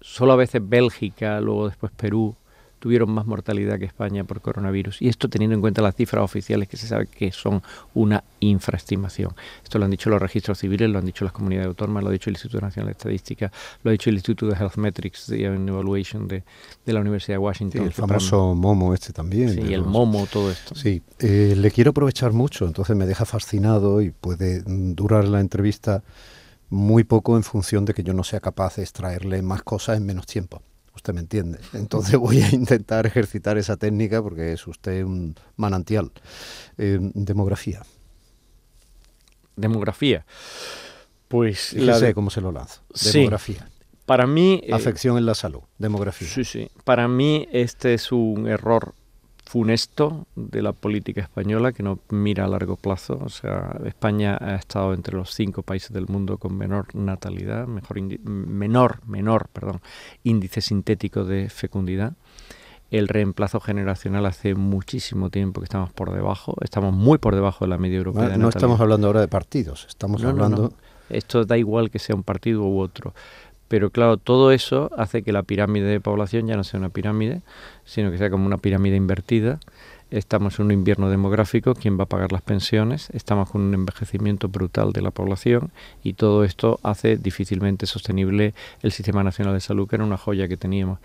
solo 0.08 0.34
a 0.34 0.36
veces 0.36 0.62
Bélgica, 0.64 1.42
luego 1.42 1.68
después 1.68 1.92
Perú, 1.92 2.36
tuvieron 2.80 3.12
más 3.12 3.26
mortalidad 3.26 3.80
que 3.80 3.86
España 3.86 4.24
por 4.24 4.40
coronavirus. 4.40 5.02
Y 5.02 5.10
esto 5.10 5.30
teniendo 5.30 5.56
en 5.56 5.62
cuenta 5.62 5.82
las 5.82 5.96
cifras 5.96 6.24
oficiales 6.24 6.68
que 6.68 6.78
se 6.78 6.88
sabe 6.88 7.08
que 7.08 7.32
son 7.32 7.62
una 7.94 8.24
infraestimación. 8.40 9.34
Esto 9.64 9.80
lo 9.80 9.86
han 9.86 9.92
dicho 9.92 10.10
los 10.10 10.22
registros 10.22 10.60
civiles, 10.60 10.90
lo 10.90 11.00
han 11.00 11.06
dicho 11.06 11.26
las 11.26 11.34
comunidades 11.34 11.68
autónomas, 11.68 12.04
lo 12.04 12.10
ha 12.10 12.14
dicho 12.14 12.30
el 12.30 12.36
Instituto 12.36 12.62
Nacional 12.62 12.88
de 12.88 12.92
Estadística, 12.92 13.52
lo 13.84 13.90
ha 13.90 13.92
dicho 13.92 14.10
el 14.10 14.16
Instituto 14.16 14.48
de 14.48 14.56
Health 14.56 14.78
Metrics 14.78 15.30
y 15.30 15.44
Evaluation 15.44 16.28
de, 16.28 16.44
la 16.86 17.02
Universidad 17.02 17.36
de 17.36 17.40
Washington. 17.40 17.84
el 17.84 17.94
famoso 17.94 18.54
MOMO 18.54 18.94
este 18.94 19.12
también. 19.12 19.54
Sí, 19.54 19.74
el 19.74 19.84
MOMO, 19.84 20.28
todo 20.28 20.52
esto. 20.52 20.76
Sí, 20.76 21.02
eh, 21.20 21.56
le 21.58 21.72
quiero 21.72 21.92
aprovechar 21.92 22.32
mucho, 22.32 22.66
entonces 22.66 22.96
me 22.96 23.06
deja 23.06 23.26
fascinado 23.26 24.02
y 24.02 24.12
puede 24.12 24.62
durar 24.66 25.28
la 25.28 25.40
entrevista 25.40 26.04
muy 26.70 27.04
poco 27.04 27.38
en 27.38 27.44
función 27.44 27.86
de 27.86 27.94
que 27.94 28.04
yo 28.04 28.14
no 28.14 28.24
sea 28.24 28.40
capaz 28.40 28.76
de 28.76 28.84
extraerle 28.84 29.42
más 29.42 29.64
cosas 29.64 29.98
en 29.98 30.06
menos 30.06 30.26
tiempo. 30.26 30.62
Usted 30.96 31.14
me 31.14 31.22
entiende. 31.22 31.60
Entonces 31.74 32.18
voy 32.18 32.42
a 32.42 32.50
intentar 32.50 33.06
ejercitar 33.06 33.58
esa 33.58 33.78
técnica 33.78 34.22
porque 34.22 34.54
es 34.54 34.68
usted 34.68 35.04
un 35.04 35.36
manantial. 35.56 36.12
Eh, 36.78 37.00
demografía. 37.14 37.84
Demografía. 39.56 40.26
Pues 41.28 41.74
la 41.74 42.00
sé 42.00 42.14
cómo 42.14 42.30
se 42.30 42.42
lo 42.42 42.52
lanzo. 42.52 42.82
Demografía. 43.14 43.70
Para 44.06 44.26
mí... 44.26 44.62
Eh, 44.64 44.74
Afección 44.74 45.18
en 45.18 45.26
la 45.26 45.36
salud, 45.36 45.62
demografía. 45.78 46.30
Sí, 46.30 46.46
sí. 46.46 46.72
Para 46.86 47.10
mí 47.10 47.48
este 47.52 47.94
es 47.94 48.14
un 48.14 48.48
error 48.48 48.96
funesto 49.48 50.27
de 50.36 50.62
la 50.62 50.74
política 50.74 51.22
española 51.22 51.72
que 51.72 51.82
no 51.82 52.00
mira 52.10 52.46
a 52.46 52.48
largo 52.48 52.75
plazo. 52.75 53.20
O 53.24 53.30
sea, 53.30 53.80
España 53.86 54.38
ha 54.39 54.56
estado 54.56 54.94
entre 54.94 55.16
los 55.16 55.34
cinco 55.34 55.63
países 55.63 55.92
del 55.94 56.08
mundo 56.08 56.38
con 56.38 56.58
menor 56.58 56.94
natalidad, 56.94 57.66
mejor 57.66 58.01
menor, 58.24 59.00
menor, 59.08 59.48
perdón, 59.54 59.82
índice 60.24 60.62
sintético 60.62 61.24
de 61.24 61.50
fecundidad. 61.50 62.13
El 62.92 63.08
reemplazo 63.08 63.60
generacional 63.60 64.25
hace 64.25 64.56
muchísimo 64.56 65.30
tiempo 65.30 65.62
que 65.62 65.66
estamos 65.66 65.92
por 65.92 66.13
debajo, 66.13 66.56
estamos 66.62 66.94
muy 66.94 67.18
por 67.18 67.36
debajo 67.36 67.66
de 67.66 67.70
la 67.70 67.77
media 67.77 67.98
europea. 67.98 68.38
No, 68.38 68.50
estamos 68.50 68.80
hablando 68.80 69.08
ahora 69.08 69.22
de 69.22 69.27
partidos, 69.27 69.86
estamos 69.88 70.24
hablando... 70.24 70.74
Esto 71.10 71.46
da 71.46 71.58
igual 71.58 71.89
que 71.89 72.00
sea 72.00 72.18
un 72.18 72.24
partido 72.24 72.63
u 72.63 72.80
otro. 72.80 73.13
Pero 73.68 73.90
claro, 73.90 74.18
todo 74.18 74.52
eso 74.52 74.92
hace 74.98 75.24
que 75.24 75.32
la 75.32 75.44
pirámide 75.44 75.86
de 75.86 76.00
población 76.00 76.48
ya 76.48 76.56
no 76.56 76.64
sea 76.64 76.80
una 76.80 76.90
pirámide, 76.90 77.42
sino 77.86 78.12
que 78.12 78.18
sea 78.18 78.30
como 78.30 78.46
una 78.46 78.58
pirámide 78.58 78.96
invertida. 78.96 79.60
Estamos 80.10 80.58
en 80.60 80.68
un 80.68 80.72
invierno 80.72 81.10
demográfico, 81.10 81.76
¿quién 81.76 82.00
va 82.00 82.04
a 82.04 82.08
pagar 82.08 82.32
las 82.32 82.42
pensiones? 82.42 83.10
Estamos 83.10 83.52
con 83.52 83.62
un 83.62 83.74
envejecimiento 83.74 84.48
brutal 84.48 84.94
de 84.94 85.02
la 85.02 85.12
población 85.12 85.72
y 86.02 86.14
todo 86.14 86.46
esto 86.46 86.80
hace 86.82 87.18
difícilmente 87.18 87.86
sostenible 87.88 88.54
el 88.84 88.94
Sistema 88.94 89.22
Nacional 89.24 89.54
de 89.54 89.60
Salud, 89.60 89.86
que 89.86 89.98
era 89.98 90.06
una 90.06 90.16
joya 90.16 90.48
que 90.48 90.56
teníamos. 90.56 91.00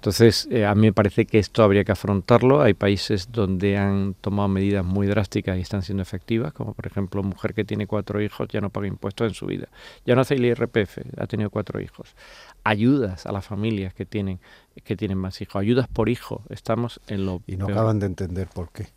Entonces, 0.00 0.48
eh, 0.50 0.64
a 0.64 0.74
mí 0.74 0.86
me 0.86 0.92
parece 0.94 1.26
que 1.26 1.38
esto 1.38 1.62
habría 1.62 1.84
que 1.84 1.92
afrontarlo. 1.92 2.62
Hay 2.62 2.72
países 2.72 3.30
donde 3.32 3.76
han 3.76 4.14
tomado 4.14 4.48
medidas 4.48 4.82
muy 4.82 5.06
drásticas 5.06 5.58
y 5.58 5.60
están 5.60 5.82
siendo 5.82 6.02
efectivas, 6.02 6.54
como 6.54 6.72
por 6.72 6.86
ejemplo, 6.86 7.22
mujer 7.22 7.52
que 7.52 7.66
tiene 7.66 7.86
cuatro 7.86 8.22
hijos 8.22 8.48
ya 8.48 8.62
no 8.62 8.70
paga 8.70 8.86
impuestos 8.86 9.28
en 9.28 9.34
su 9.34 9.44
vida. 9.44 9.68
Ya 10.06 10.14
no 10.14 10.22
hace 10.22 10.36
el 10.36 10.46
IRPF, 10.46 11.00
ha 11.18 11.26
tenido 11.26 11.50
cuatro 11.50 11.82
hijos. 11.82 12.14
Ayudas 12.64 13.26
a 13.26 13.32
las 13.32 13.44
familias 13.44 13.92
que 13.92 14.06
tienen, 14.06 14.40
que 14.84 14.96
tienen 14.96 15.18
más 15.18 15.38
hijos. 15.42 15.56
Ayudas 15.56 15.86
por 15.86 16.08
hijo. 16.08 16.44
Estamos 16.48 17.02
en 17.06 17.26
lo. 17.26 17.42
Y 17.46 17.58
no 17.58 17.66
acaban 17.66 17.98
de 17.98 18.06
entender 18.06 18.48
por 18.48 18.72
qué 18.72 18.88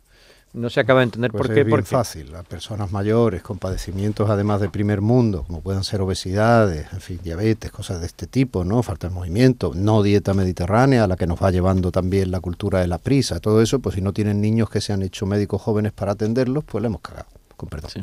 no 0.54 0.70
se 0.70 0.80
acaba 0.80 1.00
de 1.00 1.04
entender 1.04 1.32
pues 1.32 1.42
por 1.42 1.54
qué. 1.54 1.60
Es 1.60 1.66
bien 1.66 1.84
fácil. 1.84 2.34
A 2.34 2.42
personas 2.44 2.92
mayores 2.92 3.42
con 3.42 3.58
padecimientos 3.58 4.30
además 4.30 4.60
de 4.60 4.68
primer 4.68 5.00
mundo, 5.00 5.44
como 5.46 5.60
puedan 5.60 5.84
ser 5.84 6.00
obesidades, 6.00 6.86
en 6.92 7.00
fin, 7.00 7.20
diabetes, 7.22 7.70
cosas 7.72 8.00
de 8.00 8.06
este 8.06 8.26
tipo, 8.26 8.64
¿no? 8.64 8.82
Falta 8.82 9.08
de 9.08 9.14
movimiento, 9.14 9.72
no 9.74 10.02
dieta 10.02 10.32
mediterránea, 10.32 11.04
a 11.04 11.06
la 11.08 11.16
que 11.16 11.26
nos 11.26 11.42
va 11.42 11.50
llevando 11.50 11.90
también 11.90 12.30
la 12.30 12.40
cultura 12.40 12.80
de 12.80 12.86
la 12.86 12.98
prisa, 12.98 13.40
todo 13.40 13.60
eso, 13.60 13.80
pues 13.80 13.96
si 13.96 14.00
no 14.00 14.12
tienen 14.12 14.40
niños 14.40 14.70
que 14.70 14.80
se 14.80 14.92
han 14.92 15.02
hecho 15.02 15.26
médicos 15.26 15.60
jóvenes 15.60 15.92
para 15.92 16.12
atenderlos, 16.12 16.62
pues 16.64 16.80
le 16.80 16.86
hemos 16.86 17.00
cagado, 17.00 17.26
con 17.56 17.68
perdón. 17.68 17.90
Sí. 17.90 18.02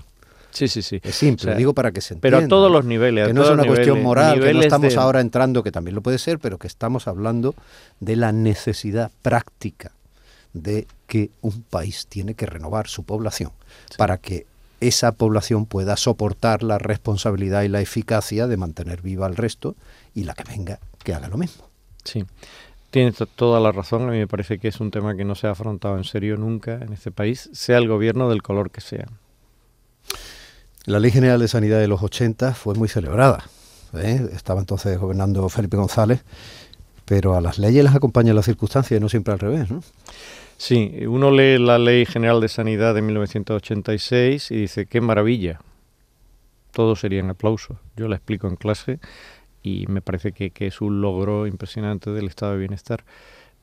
Sí, 0.53 0.67
sí, 0.67 1.00
Es 1.01 1.15
simple, 1.15 1.55
digo 1.55 1.74
para 1.74 1.93
que 1.93 2.01
se 2.01 2.13
entienda. 2.13 2.39
Pero 2.39 2.46
a 2.46 2.50
todos 2.50 2.70
los 2.70 2.84
niveles. 2.84 3.25
Que 3.25 3.34
no 3.34 3.41
es 3.41 3.50
una 3.50 3.63
cuestión 3.63 4.03
moral, 4.03 4.41
que 4.41 4.53
no 4.53 4.60
estamos 4.60 4.98
ahora 4.98 5.22
entrando, 5.22 5.63
que 5.63 5.72
también 5.72 5.96
lo 5.96 6.01
puede 6.01 6.17
ser, 6.17 6.39
pero 6.39 6.60
que 6.60 6.67
estamos 6.67 7.08
hablando 7.08 7.55
de 8.01 8.17
la 8.17 8.34
necesidad 8.34 9.12
práctica 9.22 9.93
de 10.53 10.88
que 11.08 11.31
un 11.41 11.62
país 11.63 12.08
tiene 12.08 12.34
que 12.34 12.46
renovar 12.46 12.88
su 12.88 13.03
población 13.03 13.51
para 13.98 14.17
que 14.17 14.46
esa 14.79 15.12
población 15.12 15.65
pueda 15.65 15.96
soportar 15.96 16.63
la 16.63 16.79
responsabilidad 16.79 17.62
y 17.62 17.67
la 17.67 17.81
eficacia 17.81 18.48
de 18.48 18.58
mantener 18.58 19.01
viva 19.01 19.27
al 19.27 19.36
resto 19.36 19.75
y 20.15 20.24
la 20.24 20.34
que 20.34 20.43
venga 20.43 20.79
que 21.03 21.13
haga 21.13 21.27
lo 21.27 21.38
mismo. 21.38 21.70
Sí. 22.03 22.25
Tiene 22.89 23.13
toda 23.36 23.60
la 23.62 23.72
razón, 23.72 24.10
a 24.10 24.12
mí 24.12 24.17
me 24.17 24.27
parece 24.27 24.60
que 24.60 24.67
es 24.67 24.81
un 24.81 24.91
tema 24.91 25.15
que 25.15 25.24
no 25.24 25.36
se 25.36 25.48
ha 25.48 25.51
afrontado 25.51 25.98
en 25.98 26.03
serio 26.03 26.36
nunca 26.36 26.74
en 26.74 26.91
este 26.91 27.12
país, 27.12 27.50
sea 27.53 27.77
el 27.77 27.88
gobierno 27.88 28.27
del 28.29 28.41
color 28.41 28.70
que 28.70 28.81
sea. 28.81 29.08
La 30.86 31.00
Ley 31.00 31.12
General 31.12 31.39
de 31.39 31.48
Sanidad 31.48 31.79
de 31.79 31.88
los 31.88 32.01
80 32.01 32.53
fue 32.53 32.74
muy 32.74 32.89
celebrada. 32.89 33.46
¿eh? 33.93 34.29
Estaba 34.34 34.60
entonces 34.60 34.98
gobernando 35.00 35.48
Felipe 35.48 35.77
González, 35.77 36.24
pero 37.05 37.36
a 37.36 37.41
las 37.41 37.60
leyes 37.60 37.84
las 37.84 37.96
acompaña 37.96 38.34
la 38.34 38.43
circunstancia 38.43 38.98
y 38.98 39.00
no 39.00 39.08
siempre 39.08 39.34
al 39.34 39.39
revés. 39.39 39.70
¿no? 39.70 39.84
Sí, 40.62 40.94
uno 41.08 41.32
lee 41.32 41.58
la 41.58 41.80
Ley 41.80 42.06
General 42.06 42.39
de 42.39 42.48
Sanidad 42.48 42.94
de 42.94 43.01
1986 43.01 44.51
y 44.51 44.58
dice, 44.58 44.86
qué 44.86 45.01
maravilla. 45.01 45.60
Todos 46.70 47.00
serían 47.00 47.32
aplausos. 47.32 47.80
Yo 47.96 48.08
la 48.08 48.18
explico 48.18 48.48
en 48.48 48.58
clase 48.58 49.00
y 49.63 49.88
me 49.88 50.03
parece 50.03 50.34
que, 50.34 50.51
que, 50.51 50.68
es 50.68 50.80
un 50.80 51.01
logro 51.01 51.48
impresionante 51.48 52.12
del 52.12 52.27
estado 52.27 52.51
de 52.51 52.60
bienestar. 52.60 53.06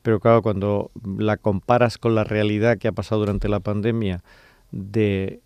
Pero 0.01 0.19
claro, 0.19 0.41
cuando 0.41 0.91
la 1.17 1.37
comparas 1.37 1.97
con 1.97 2.15
la 2.15 2.25
realidad 2.25 2.77
que 2.77 2.89
ha 2.89 2.91
pasado 2.91 3.21
durante 3.21 3.47
la 3.47 3.61
pandemia 3.61 4.21
de 4.71 5.39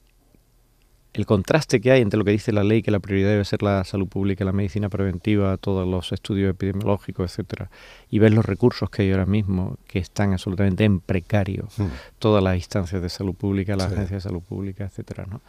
el 1.14 1.28
contraste 1.28 1.80
que 1.80 1.92
hay 1.92 2.02
entre 2.02 2.18
lo 2.18 2.26
que 2.26 2.32
dice 2.32 2.52
la 2.52 2.64
ley, 2.64 2.82
que 2.82 2.90
la 2.90 3.00
prioridad 3.00 3.30
debe 3.30 3.46
ser 3.46 3.62
la 3.62 3.84
salud 3.84 4.08
pública, 4.08 4.44
la 4.46 4.52
medicina 4.52 4.90
preventiva, 4.90 5.58
todos 5.58 5.88
los 5.88 6.12
estudios 6.12 6.50
epidemiológicos, 6.50 7.32
etcétera, 7.32 7.70
y 8.10 8.18
ver 8.18 8.34
los 8.34 8.46
recursos 8.46 8.90
que 8.90 9.04
hay 9.04 9.12
ahora 9.12 9.28
mismo, 9.28 9.78
que 9.88 10.00
están 10.00 10.34
absolutamente 10.34 10.84
en 10.84 11.00
precario, 11.00 11.68
hmm. 11.78 11.86
todas 12.18 12.44
las 12.44 12.56
instancias 12.56 13.02
de 13.02 13.10
salud 13.10 13.36
pública, 13.36 13.76
la 13.76 13.86
agencia 13.86 14.18
de 14.18 14.22
salud 14.22 14.42
pública, 14.42 14.86
etcétera, 14.86 15.26
¿no? 15.30 15.42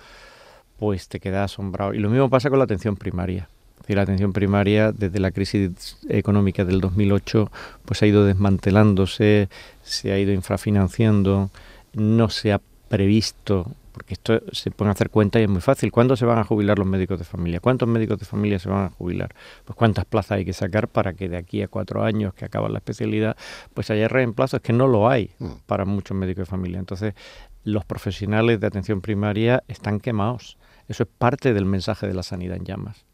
Pues 0.79 1.09
te 1.09 1.19
quedas 1.19 1.53
asombrado. 1.53 1.95
Y 1.95 1.99
lo 1.99 2.11
mismo 2.11 2.29
pasa 2.29 2.51
con 2.51 2.59
la 2.59 2.65
atención 2.65 2.97
primaria. 2.97 3.49
Es 3.77 3.83
decir, 3.87 3.97
la 3.97 4.03
atención 4.03 4.33
primaria, 4.33 4.93
desde 4.93 5.19
la 5.19 5.31
crisis 5.31 5.99
económica 6.09 6.65
del 6.65 6.81
2008, 6.81 7.51
pues 7.85 8.03
ha 8.03 8.07
ido 8.07 8.25
desmantelándose, 8.25 9.49
se 9.83 10.13
ha 10.13 10.19
ido 10.19 10.33
infrafinanciando, 10.33 11.51
no 11.95 12.29
se 12.29 12.53
ha 12.53 12.61
previsto 12.89 13.71
porque 14.05 14.15
esto 14.15 14.43
se 14.53 14.71
puede 14.71 14.91
hacer 14.91 15.09
cuenta 15.09 15.41
y 15.41 15.45
es 15.45 15.49
muy 15.49 15.63
fácil. 15.63 15.91
¿Cuándo 15.91 16.15
se 16.15 16.27
van 16.27 16.39
a 16.39 16.45
jubilar 16.45 16.79
los 16.79 16.87
médicos 16.87 17.19
de 17.19 17.25
familia? 17.25 17.61
¿Cuántos 17.61 17.89
médicos 17.89 18.19
de 18.19 18.27
familia 18.27 18.59
se 18.59 18.69
van 18.69 18.85
a 18.85 18.91
jubilar? 18.91 19.35
Pues 19.65 19.75
cuántas 19.77 20.05
plazas 20.05 20.33
hay 20.33 20.45
que 20.45 20.53
sacar 20.53 20.89
para 20.89 21.15
que 21.15 21.31
de 21.31 21.39
aquí 21.39 21.63
a 21.63 21.69
cuatro 21.69 22.05
años 22.05 22.35
que 22.35 22.45
acaba 22.45 22.69
la 22.69 22.79
especialidad, 22.79 23.35
pues 23.73 23.89
haya 23.91 24.07
reemplazos, 24.07 24.61
que 24.61 24.75
no 24.75 24.89
lo 24.89 25.09
hay 25.09 25.31
mm. 25.39 25.47
para 25.65 25.87
muchos 25.87 26.15
médicos 26.15 26.43
de 26.43 26.51
familia. 26.51 26.79
Entonces, 26.79 27.15
los 27.63 27.87
profesionales 27.87 28.61
de 28.61 28.67
atención 28.67 29.01
primaria 29.01 29.65
están 29.69 30.01
quemados. 30.01 30.59
Eso 30.87 31.05
es 31.05 31.09
parte 31.17 31.55
del 31.55 31.65
mensaje 31.65 32.07
de 32.07 32.13
la 32.13 32.23
sanidad 32.23 32.59
en 32.59 32.67
llamas. 32.67 33.07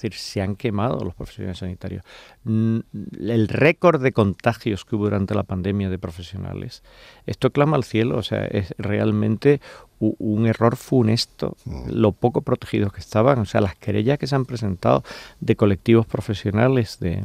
Es 0.00 0.02
decir, 0.02 0.18
se 0.18 0.40
han 0.40 0.56
quemado 0.56 1.04
los 1.04 1.14
profesionales 1.14 1.58
sanitarios. 1.58 2.02
El 2.46 3.48
récord 3.48 4.02
de 4.02 4.12
contagios 4.12 4.86
que 4.86 4.96
hubo 4.96 5.04
durante 5.04 5.34
la 5.34 5.42
pandemia 5.42 5.90
de 5.90 5.98
profesionales, 5.98 6.82
esto 7.26 7.50
clama 7.50 7.76
al 7.76 7.84
cielo, 7.84 8.16
o 8.16 8.22
sea, 8.22 8.46
es 8.46 8.74
realmente 8.78 9.60
un 9.98 10.46
error 10.46 10.76
funesto, 10.76 11.58
mm. 11.66 11.90
lo 11.90 12.12
poco 12.12 12.40
protegidos 12.40 12.94
que 12.94 13.00
estaban, 13.00 13.40
o 13.40 13.44
sea, 13.44 13.60
las 13.60 13.76
querellas 13.76 14.18
que 14.18 14.26
se 14.26 14.36
han 14.36 14.46
presentado 14.46 15.04
de 15.40 15.54
colectivos 15.54 16.06
profesionales, 16.06 16.98
de, 16.98 17.22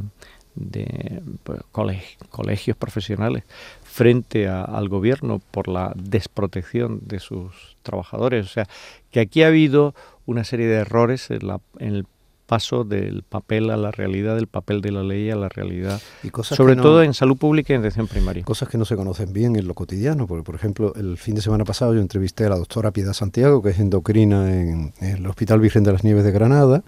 pues, 1.43 1.61
colegios 1.71 2.75
profesionales 2.75 3.45
frente 3.83 4.49
al 4.49 4.89
gobierno 4.89 5.39
por 5.51 5.69
la 5.69 5.93
desprotección 5.95 6.99
de 7.03 7.21
sus 7.21 7.77
trabajadores. 7.83 8.45
O 8.45 8.49
sea, 8.49 8.67
que 9.11 9.21
aquí 9.21 9.43
ha 9.43 9.47
habido 9.47 9.95
una 10.25 10.43
serie 10.43 10.67
de 10.67 10.75
errores 10.75 11.31
en, 11.31 11.47
la, 11.47 11.61
en 11.79 11.95
el 11.95 12.05
paso 12.45 12.83
del 12.83 13.23
papel 13.23 13.69
a 13.69 13.77
la 13.77 13.91
realidad, 13.91 14.35
del 14.35 14.47
papel 14.47 14.81
de 14.81 14.91
la 14.91 15.03
ley 15.03 15.29
a 15.29 15.35
la 15.35 15.49
realidad, 15.49 16.01
sobre 16.43 16.75
todo 16.75 17.03
en 17.03 17.13
salud 17.13 17.37
pública 17.37 17.73
y 17.73 17.75
en 17.75 17.81
atención 17.81 18.07
primaria. 18.07 18.43
Cosas 18.43 18.69
que 18.69 18.77
no 18.77 18.85
se 18.85 18.95
conocen 18.95 19.33
bien 19.33 19.55
en 19.55 19.67
lo 19.67 19.73
cotidiano, 19.73 20.27
porque 20.27 20.43
por 20.43 20.55
ejemplo 20.55 20.93
el 20.95 21.17
fin 21.17 21.35
de 21.35 21.41
semana 21.41 21.65
pasado 21.65 21.93
yo 21.93 22.01
entrevisté 22.01 22.45
a 22.45 22.49
la 22.49 22.57
doctora 22.57 22.91
Piedad 22.91 23.13
Santiago, 23.13 23.61
que 23.61 23.69
es 23.69 23.79
endocrina 23.79 24.53
en, 24.53 24.93
el 25.01 25.25
Hospital 25.27 25.59
Virgen 25.59 25.83
de 25.83 25.93
las 25.93 26.03
Nieves 26.03 26.23
de 26.23 26.31
Granada, 26.31 26.83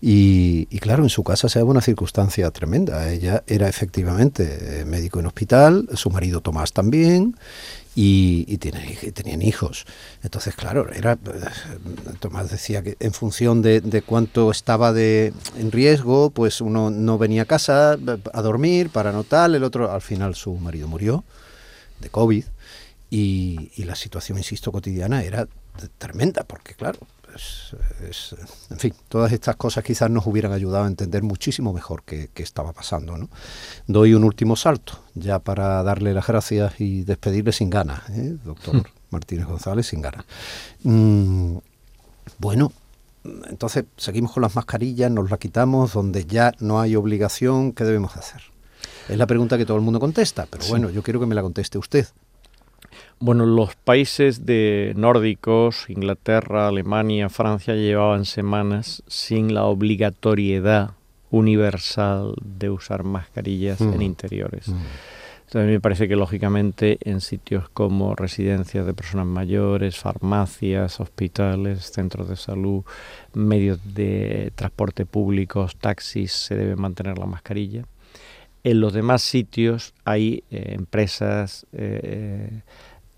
y, 0.00 0.66
claro, 0.80 1.02
en 1.02 1.10
su 1.10 1.24
casa 1.24 1.48
se 1.48 1.58
daba 1.58 1.70
una 1.70 1.80
circunstancia 1.80 2.50
tremenda. 2.50 3.10
Ella 3.10 3.42
era 3.46 3.68
efectivamente 3.68 4.80
eh, 4.80 4.84
médico 4.84 5.20
en 5.20 5.26
hospital, 5.26 5.88
su 5.94 6.10
marido 6.10 6.40
Tomás 6.40 6.72
también, 6.72 7.36
y, 7.98 8.58
tenían 8.58 9.40
hijos. 9.40 9.86
Entonces, 10.22 10.54
claro, 10.54 10.92
era 10.92 11.14
eh, 11.14 12.18
Tomás 12.20 12.50
decía 12.50 12.82
que 12.82 12.96
en 13.00 13.14
función 13.14 13.62
de, 13.62 14.02
cuánto 14.04 14.50
estaba 14.50 14.92
de, 14.92 15.32
en 15.56 15.72
riesgo, 15.72 16.28
pues 16.28 16.60
uno 16.60 16.90
no 16.90 17.16
venía 17.16 17.42
a 17.42 17.46
casa 17.46 17.92
a 17.92 18.42
dormir 18.42 18.90
para 18.90 19.12
no 19.12 19.24
tal, 19.24 19.54
el 19.54 19.64
otro, 19.64 19.90
al 19.90 20.02
final 20.02 20.34
su 20.34 20.54
marido 20.56 20.88
murió 20.88 21.24
de 22.00 22.10
COVID 22.10 22.44
y, 23.08 23.70
y 23.76 23.84
la 23.84 23.96
situación, 23.96 24.36
insisto, 24.36 24.70
cotidiana 24.70 25.22
era 25.22 25.48
tremenda, 25.96 26.44
porque 26.44 26.74
claro, 26.74 26.98
en 28.70 28.78
fin, 28.78 28.94
todas 29.08 29.32
estas 29.32 29.56
cosas 29.56 29.84
quizás 29.84 30.10
nos 30.10 30.26
hubieran 30.26 30.52
ayudado 30.52 30.84
a 30.84 30.88
entender 30.88 31.22
muchísimo 31.22 31.72
mejor 31.72 32.02
qué, 32.04 32.30
estaba 32.36 32.72
pasando. 32.72 33.16
¿no? 33.16 33.28
Doy 33.86 34.14
un 34.14 34.24
último 34.24 34.56
salto, 34.56 34.98
ya 35.14 35.38
para 35.38 35.82
darle 35.82 36.14
las 36.14 36.26
gracias 36.26 36.80
y 36.80 37.02
despedirle 37.02 37.52
sin 37.52 37.70
ganas, 37.70 38.08
¿eh? 38.10 38.36
doctor 38.44 38.82
Martínez 39.10 39.46
González, 39.46 39.86
sin 39.86 40.02
ganas. 40.02 40.24
Mm, 40.82 41.56
bueno, 42.38 42.72
entonces 43.48 43.84
seguimos 43.96 44.32
con 44.32 44.42
las 44.42 44.54
mascarillas, 44.54 45.10
nos 45.10 45.30
las 45.30 45.38
quitamos, 45.38 45.92
donde 45.92 46.26
ya 46.26 46.52
no 46.60 46.80
hay 46.80 46.96
obligación, 46.96 47.72
¿qué 47.72 47.84
debemos 47.84 48.16
hacer? 48.16 48.42
Es 49.08 49.16
la 49.16 49.26
pregunta 49.26 49.56
que 49.56 49.64
todo 49.64 49.76
el 49.76 49.82
mundo 49.82 50.00
contesta, 50.00 50.46
pero 50.50 50.66
bueno, 50.66 50.90
yo 50.90 51.02
quiero 51.02 51.20
que 51.20 51.26
me 51.26 51.34
la 51.34 51.42
conteste 51.42 51.78
usted. 51.78 52.06
Bueno, 53.18 53.46
los 53.46 53.74
países 53.76 54.44
de 54.44 54.92
nórdicos, 54.96 55.88
Inglaterra, 55.88 56.68
Alemania, 56.68 57.28
Francia, 57.28 57.74
llevaban 57.74 58.24
semanas 58.24 59.02
sin 59.06 59.54
la 59.54 59.64
obligatoriedad 59.64 60.90
universal 61.30 62.34
de 62.42 62.70
usar 62.70 63.04
mascarillas 63.04 63.80
en 63.80 63.98
mm. 63.98 64.02
interiores. 64.02 64.68
Mm. 64.68 64.76
Entonces 65.46 65.70
me 65.70 65.80
parece 65.80 66.08
que 66.08 66.16
lógicamente 66.16 66.98
en 67.02 67.20
sitios 67.20 67.68
como 67.68 68.16
residencias 68.16 68.84
de 68.84 68.94
personas 68.94 69.26
mayores, 69.26 69.96
farmacias, 69.96 70.98
hospitales, 70.98 71.92
centros 71.92 72.28
de 72.28 72.34
salud, 72.34 72.84
medios 73.32 73.78
de 73.94 74.52
transporte 74.56 75.06
públicos, 75.06 75.76
taxis, 75.76 76.32
se 76.32 76.56
debe 76.56 76.74
mantener 76.74 77.18
la 77.18 77.26
mascarilla. 77.26 77.84
En 78.66 78.80
los 78.80 78.92
demás 78.92 79.22
sitios 79.22 79.94
hay 80.04 80.42
eh, 80.50 80.74
empresas, 80.74 81.68
eh, 81.72 82.62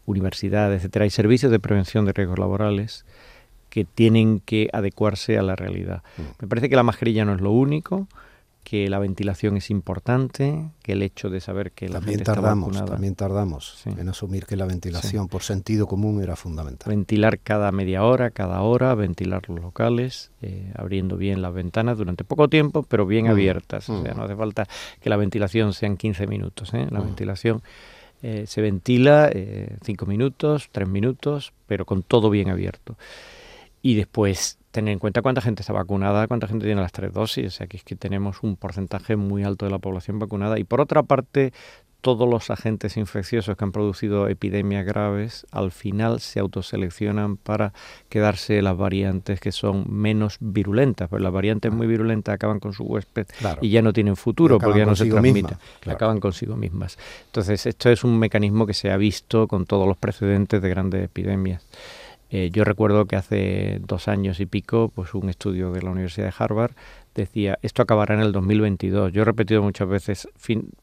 universidades, 0.05 0.81
etcétera, 0.81 1.05
hay 1.05 1.11
servicios 1.11 1.50
de 1.50 1.59
prevención 1.59 2.05
de 2.05 2.12
riesgos 2.12 2.38
laborales 2.38 3.07
que 3.71 3.87
tienen 3.87 4.40
que 4.40 4.69
adecuarse 4.75 5.38
a 5.38 5.43
la 5.43 5.57
realidad. 5.57 6.02
Mm. 6.19 6.23
Me 6.43 6.49
parece 6.49 6.69
que 6.69 6.76
la 6.76 6.83
mascarilla 6.83 7.25
no 7.25 7.33
es 7.33 7.40
lo 7.40 7.50
único, 7.52 8.09
que 8.68 8.90
la 8.90 8.98
ventilación 8.98 9.56
es 9.56 9.70
importante, 9.70 10.68
que 10.82 10.92
el 10.92 11.02
hecho 11.02 11.30
de 11.30 11.40
saber 11.40 11.72
que 11.72 11.88
la 11.88 12.02
gente 12.02 12.22
tardamos, 12.22 12.76
está 12.76 12.84
También 12.84 13.14
tardamos 13.14 13.82
en 13.87 14.06
asumir 14.10 14.44
que 14.44 14.56
la 14.56 14.66
ventilación 14.66 15.26
por 15.28 15.42
sentido 15.42 15.87
común 15.87 16.22
era 16.22 16.37
fundamental. 16.37 16.90
Ventilar 16.90 17.38
cada 17.38 17.72
media 17.72 18.04
hora, 18.04 18.30
cada 18.30 18.60
hora, 18.60 18.94
ventilar 18.94 19.48
los 19.48 19.58
locales, 19.60 20.32
eh, 20.42 20.70
abriendo 20.75 21.16
bien 21.16 21.40
las 21.40 21.54
ventanas 21.54 21.96
durante 21.96 22.25
poco 22.25 22.48
tiempo, 22.48 22.82
pero 22.82 23.06
bien 23.06 23.25
mm. 23.25 23.30
abiertas. 23.30 23.88
O 23.88 24.02
sea, 24.02 24.12
mm. 24.12 24.16
no 24.18 24.25
hace 24.25 24.37
falta 24.37 24.68
que 25.00 25.08
la 25.08 25.16
ventilación 25.16 25.72
sean 25.72 25.96
15 25.96 26.26
minutos. 26.26 26.75
¿eh? 26.75 26.88
La 26.90 27.00
ventilación 27.00 27.62
eh, 28.22 28.44
se 28.46 28.60
ventila 28.60 29.30
eh, 29.32 29.76
cinco 29.82 30.04
minutos, 30.04 30.68
tres 30.72 30.88
minutos, 30.88 31.54
pero 31.66 31.87
con 31.87 32.02
todo 32.02 32.28
bien 32.28 32.50
abierto. 32.50 32.98
Y 33.80 33.94
después 33.94 34.57
tener 34.70 34.92
en 34.92 34.98
cuenta 34.98 35.22
cuánta 35.22 35.40
gente 35.40 35.62
está 35.62 35.72
vacunada, 35.72 36.26
cuánta 36.26 36.46
gente 36.46 36.66
tiene 36.66 36.80
las 36.80 36.92
tres 36.92 37.12
dosis, 37.12 37.46
o 37.46 37.50
sea 37.50 37.66
que 37.66 37.76
es 37.76 37.84
que 37.84 37.96
tenemos 37.96 38.42
un 38.42 38.56
porcentaje 38.56 39.16
muy 39.16 39.44
alto 39.44 39.64
de 39.64 39.70
la 39.70 39.78
población 39.78 40.18
vacunada. 40.18 40.58
Y 40.58 40.64
por 40.64 40.80
otra 40.80 41.02
parte, 41.02 41.52
todos 42.00 42.28
los 42.28 42.50
agentes 42.50 42.96
infecciosos 42.96 43.56
que 43.56 43.64
han 43.64 43.72
producido 43.72 44.28
epidemias 44.28 44.87
graves 44.87 45.46
al 45.50 45.72
final 45.72 46.20
se 46.20 46.38
autoseleccionan 46.38 47.37
para 47.37 47.72
quedarse 48.08 48.62
las 48.62 48.76
variantes 48.76 49.40
que 49.40 49.52
son 49.52 49.84
menos 49.88 50.37
virulentas, 50.40 51.08
pues 51.08 51.22
las 51.22 51.32
variantes 51.32 51.72
muy 51.72 51.87
virulentas 51.87 52.34
acaban 52.34 52.60
con 52.60 52.72
su 52.72 52.84
huésped 52.84 53.26
y 53.60 53.70
ya 53.70 53.82
no 53.82 53.92
tienen 53.92 54.16
futuro 54.16 54.58
porque 54.58 54.80
ya 54.80 54.87
no 54.87 54.94
se 54.94 55.06
transmiten, 55.06 55.56
acaban 55.87 56.20
consigo 56.20 56.56
mismas. 56.56 56.98
Entonces, 57.26 57.66
esto 57.66 57.90
es 57.90 58.04
un 58.04 58.18
mecanismo 58.18 58.66
que 58.66 58.75
se 58.75 58.90
ha 58.90 58.96
visto 58.96 59.48
con 59.48 59.66
todos 59.66 59.88
los 59.88 59.96
precedentes 59.96 60.62
de 60.62 60.68
grandes 60.68 61.04
epidemias. 61.04 61.66
Eh, 62.30 62.50
yo 62.52 62.64
recuerdo 62.64 63.06
que 63.06 63.16
hace 63.16 63.80
dos 63.87 64.08
años 64.08 64.38
y 64.40 64.47
pico, 64.47 64.90
pues 64.94 65.14
un 65.14 65.30
estudio 65.30 65.73
de 65.73 65.82
la 65.82 65.90
Universidad 65.90 66.26
de 66.26 66.35
Harvard 66.38 66.73
decía, 67.14 67.58
esto 67.62 67.82
acabará 67.82 68.14
en 68.14 68.20
el 68.20 68.32
2022. 68.32 69.12
Yo 69.12 69.23
he 69.23 69.25
repetido 69.25 69.62
muchas 69.62 69.88
veces, 69.88 70.28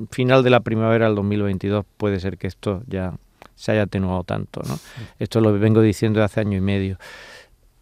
final 0.09 0.43
de 0.43 0.49
la 0.49 0.61
primavera 0.61 1.05
del 1.05 1.15
2022 1.15 1.85
puede 1.97 2.19
ser 2.19 2.37
que 2.37 2.47
esto 2.47 2.83
ya 2.87 3.13
se 3.55 3.71
haya 3.71 3.83
atenuado 3.83 4.23
tanto. 4.23 4.61
¿no? 4.67 4.79
Esto 5.19 5.39
lo 5.41 5.53
vengo 5.57 5.81
diciendo 5.81 6.23
hace 6.23 6.41
año 6.41 6.57
y 6.57 6.61
medio. 6.61 6.97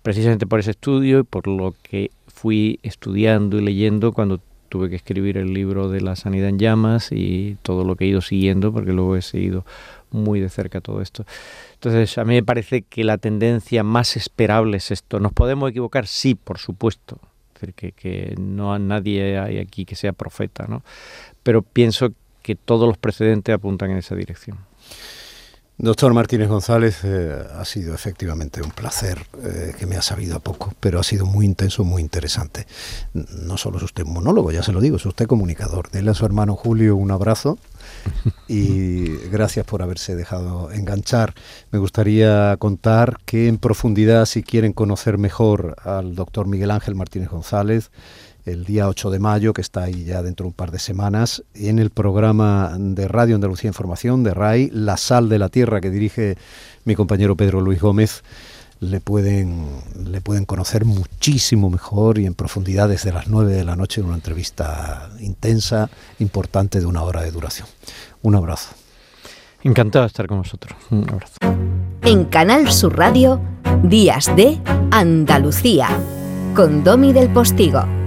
Precisamente 0.01 0.46
por 0.46 0.60
ese 0.60 0.72
estudio 0.72 1.20
y 1.20 1.24
por 1.24 1.48
lo 1.48 1.74
que 1.82 2.12
fui 2.27 2.79
estudiando 2.84 3.58
y 3.58 3.62
leyendo 3.62 4.12
cuando 4.12 4.41
tuve 4.74 4.89
que 4.89 4.96
escribir 4.96 5.38
el 5.38 5.53
libro 5.53 5.88
de 5.88 6.01
la 6.01 6.15
sanidad 6.15 6.50
en 6.50 6.58
llamas 6.58 7.12
y 7.12 7.58
todo 7.62 7.84
lo 7.84 7.96
que 7.96 8.06
he 8.06 8.08
ido 8.08 8.22
siguiendo, 8.22 8.74
porque 8.74 8.92
luego 8.92 9.15
he 9.15 9.22
seguido 9.22 9.68
muy 10.10 10.39
de 10.39 10.50
cerca 10.50 10.82
todo 10.82 11.00
esto. 11.00 11.28
Entonces, 11.76 12.17
a 12.17 12.26
mí 12.26 12.34
me 12.34 12.41
parece 12.41 12.82
que 12.82 13.04
la 13.04 13.19
tendencia 13.19 13.84
más 13.84 14.17
esperable 14.17 14.78
es 14.78 14.89
esto. 14.89 15.19
¿Nos 15.19 15.32
podemos 15.32 15.69
equivocar? 15.69 16.08
Sí, 16.08 16.34
por 16.34 16.58
supuesto 16.58 17.19
que, 17.76 17.91
que 17.91 18.34
no 18.39 18.80
nadie 18.80 19.38
hay 19.38 19.60
aquí 19.60 19.86
que 19.86 19.95
sea 19.95 20.12
profeta, 20.12 20.65
¿no? 20.67 20.82
Pero 21.43 21.62
pienso 21.62 22.10
que 22.41 22.56
todos 22.56 22.88
los 22.88 22.97
precedentes 22.97 23.54
apuntan 23.54 23.91
en 23.91 23.97
esa 23.97 24.15
dirección. 24.15 24.58
Doctor 25.77 26.13
Martínez 26.13 26.49
González, 26.49 26.99
eh, 27.03 27.36
ha 27.55 27.65
sido 27.65 27.95
efectivamente 27.95 28.62
un 28.62 28.69
placer 28.69 29.25
eh, 29.41 29.73
que 29.77 29.88
me 29.88 29.95
ha 29.95 30.03
sabido 30.03 30.36
a 30.36 30.39
poco, 30.39 30.71
pero 30.79 30.99
ha 30.99 31.03
sido 31.03 31.25
muy 31.25 31.47
intenso, 31.47 31.83
muy 31.83 32.01
interesante. 32.01 32.67
No 33.13 33.57
solo 33.57 33.77
es 33.77 33.83
usted 33.83 34.05
monólogo, 34.05 34.51
ya 34.51 34.62
se 34.62 34.71
lo 34.71 34.81
digo, 34.81 34.97
es 34.97 35.05
usted 35.05 35.25
comunicador. 35.25 35.89
Dele 35.89 36.12
a 36.12 36.13
su 36.13 36.25
hermano 36.25 36.55
Julio 36.55 36.95
un 36.95 37.09
abrazo 37.09 37.57
y 38.47 39.15
gracias 39.31 39.65
por 39.65 39.81
haberse 39.81 40.15
dejado 40.15 40.71
enganchar. 40.71 41.33
Me 41.71 41.79
gustaría 41.79 42.55
contar 42.57 43.17
que 43.25 43.47
en 43.47 43.57
profundidad, 43.57 44.25
si 44.25 44.43
quieren 44.43 44.73
conocer 44.73 45.17
mejor 45.17 45.75
al 45.83 46.13
doctor 46.13 46.47
Miguel 46.47 46.69
Ángel 46.69 46.93
Martínez 46.93 47.29
González, 47.29 47.89
el 48.45 48.65
día 48.65 48.88
8 48.88 49.10
de 49.10 49.19
mayo, 49.19 49.53
que 49.53 49.62
está 49.62 49.84
ahí 49.84 50.06
ya 50.06 50.21
dentro 50.21 50.45
de 50.45 50.47
un 50.49 50.53
par 50.53 50.71
de 50.71 50.79
semanas, 50.79 51.43
en 51.53 51.79
el 51.79 51.89
programa 51.89 52.75
de 52.77 53.08
Radio 53.08 53.36
Andalucía 53.36 53.69
Información 53.69 54.23
de 54.23 54.34
RAI, 54.34 54.69
La 54.73 54.97
Sal 54.97 55.29
de 55.29 55.39
la 55.39 55.49
Tierra, 55.49 55.82
que 55.82 55.89
dirige 55.89 56.38
mi 56.86 56.95
compañero 56.95 57.36
Pedro 57.36 57.62
Luis 57.62 57.79
Gómez, 57.79 58.23
le 58.79 58.99
pueden, 58.99 59.65
le 60.06 60.19
pueden 60.19 60.45
conocer 60.45 60.84
muchísimo 60.84 61.69
mejor 61.69 62.19
y 62.19 62.25
en 62.25 62.34
profundidad 62.34 62.89
desde 62.89 63.13
las 63.13 63.27
9 63.27 63.53
de 63.53 63.63
la 63.63 63.75
noche 63.75 64.01
en 64.01 64.08
una 64.08 64.15
entrevista 64.15 65.10
intensa, 65.19 65.89
importante 66.19 66.79
de 66.79 66.86
una 66.86 67.03
hora 67.03 67.21
de 67.21 67.32
duración. 67.32 67.67
Un 68.21 68.36
abrazo. 68.36 68.75
Encantado 69.63 70.03
de 70.03 70.08
estar 70.08 70.27
con 70.27 70.39
vosotros. 70.39 70.77
Un 70.91 71.10
abrazo. 71.10 71.36
En 72.01 72.25
Canal 72.25 72.69
Sur 72.71 72.97
Radio, 72.97 73.39
Días 73.84 74.29
de 74.36 74.60
Andalucía, 74.91 75.88
con 76.53 76.84
Domi 76.84 77.13
del 77.13 77.29
Postigo. 77.29 78.03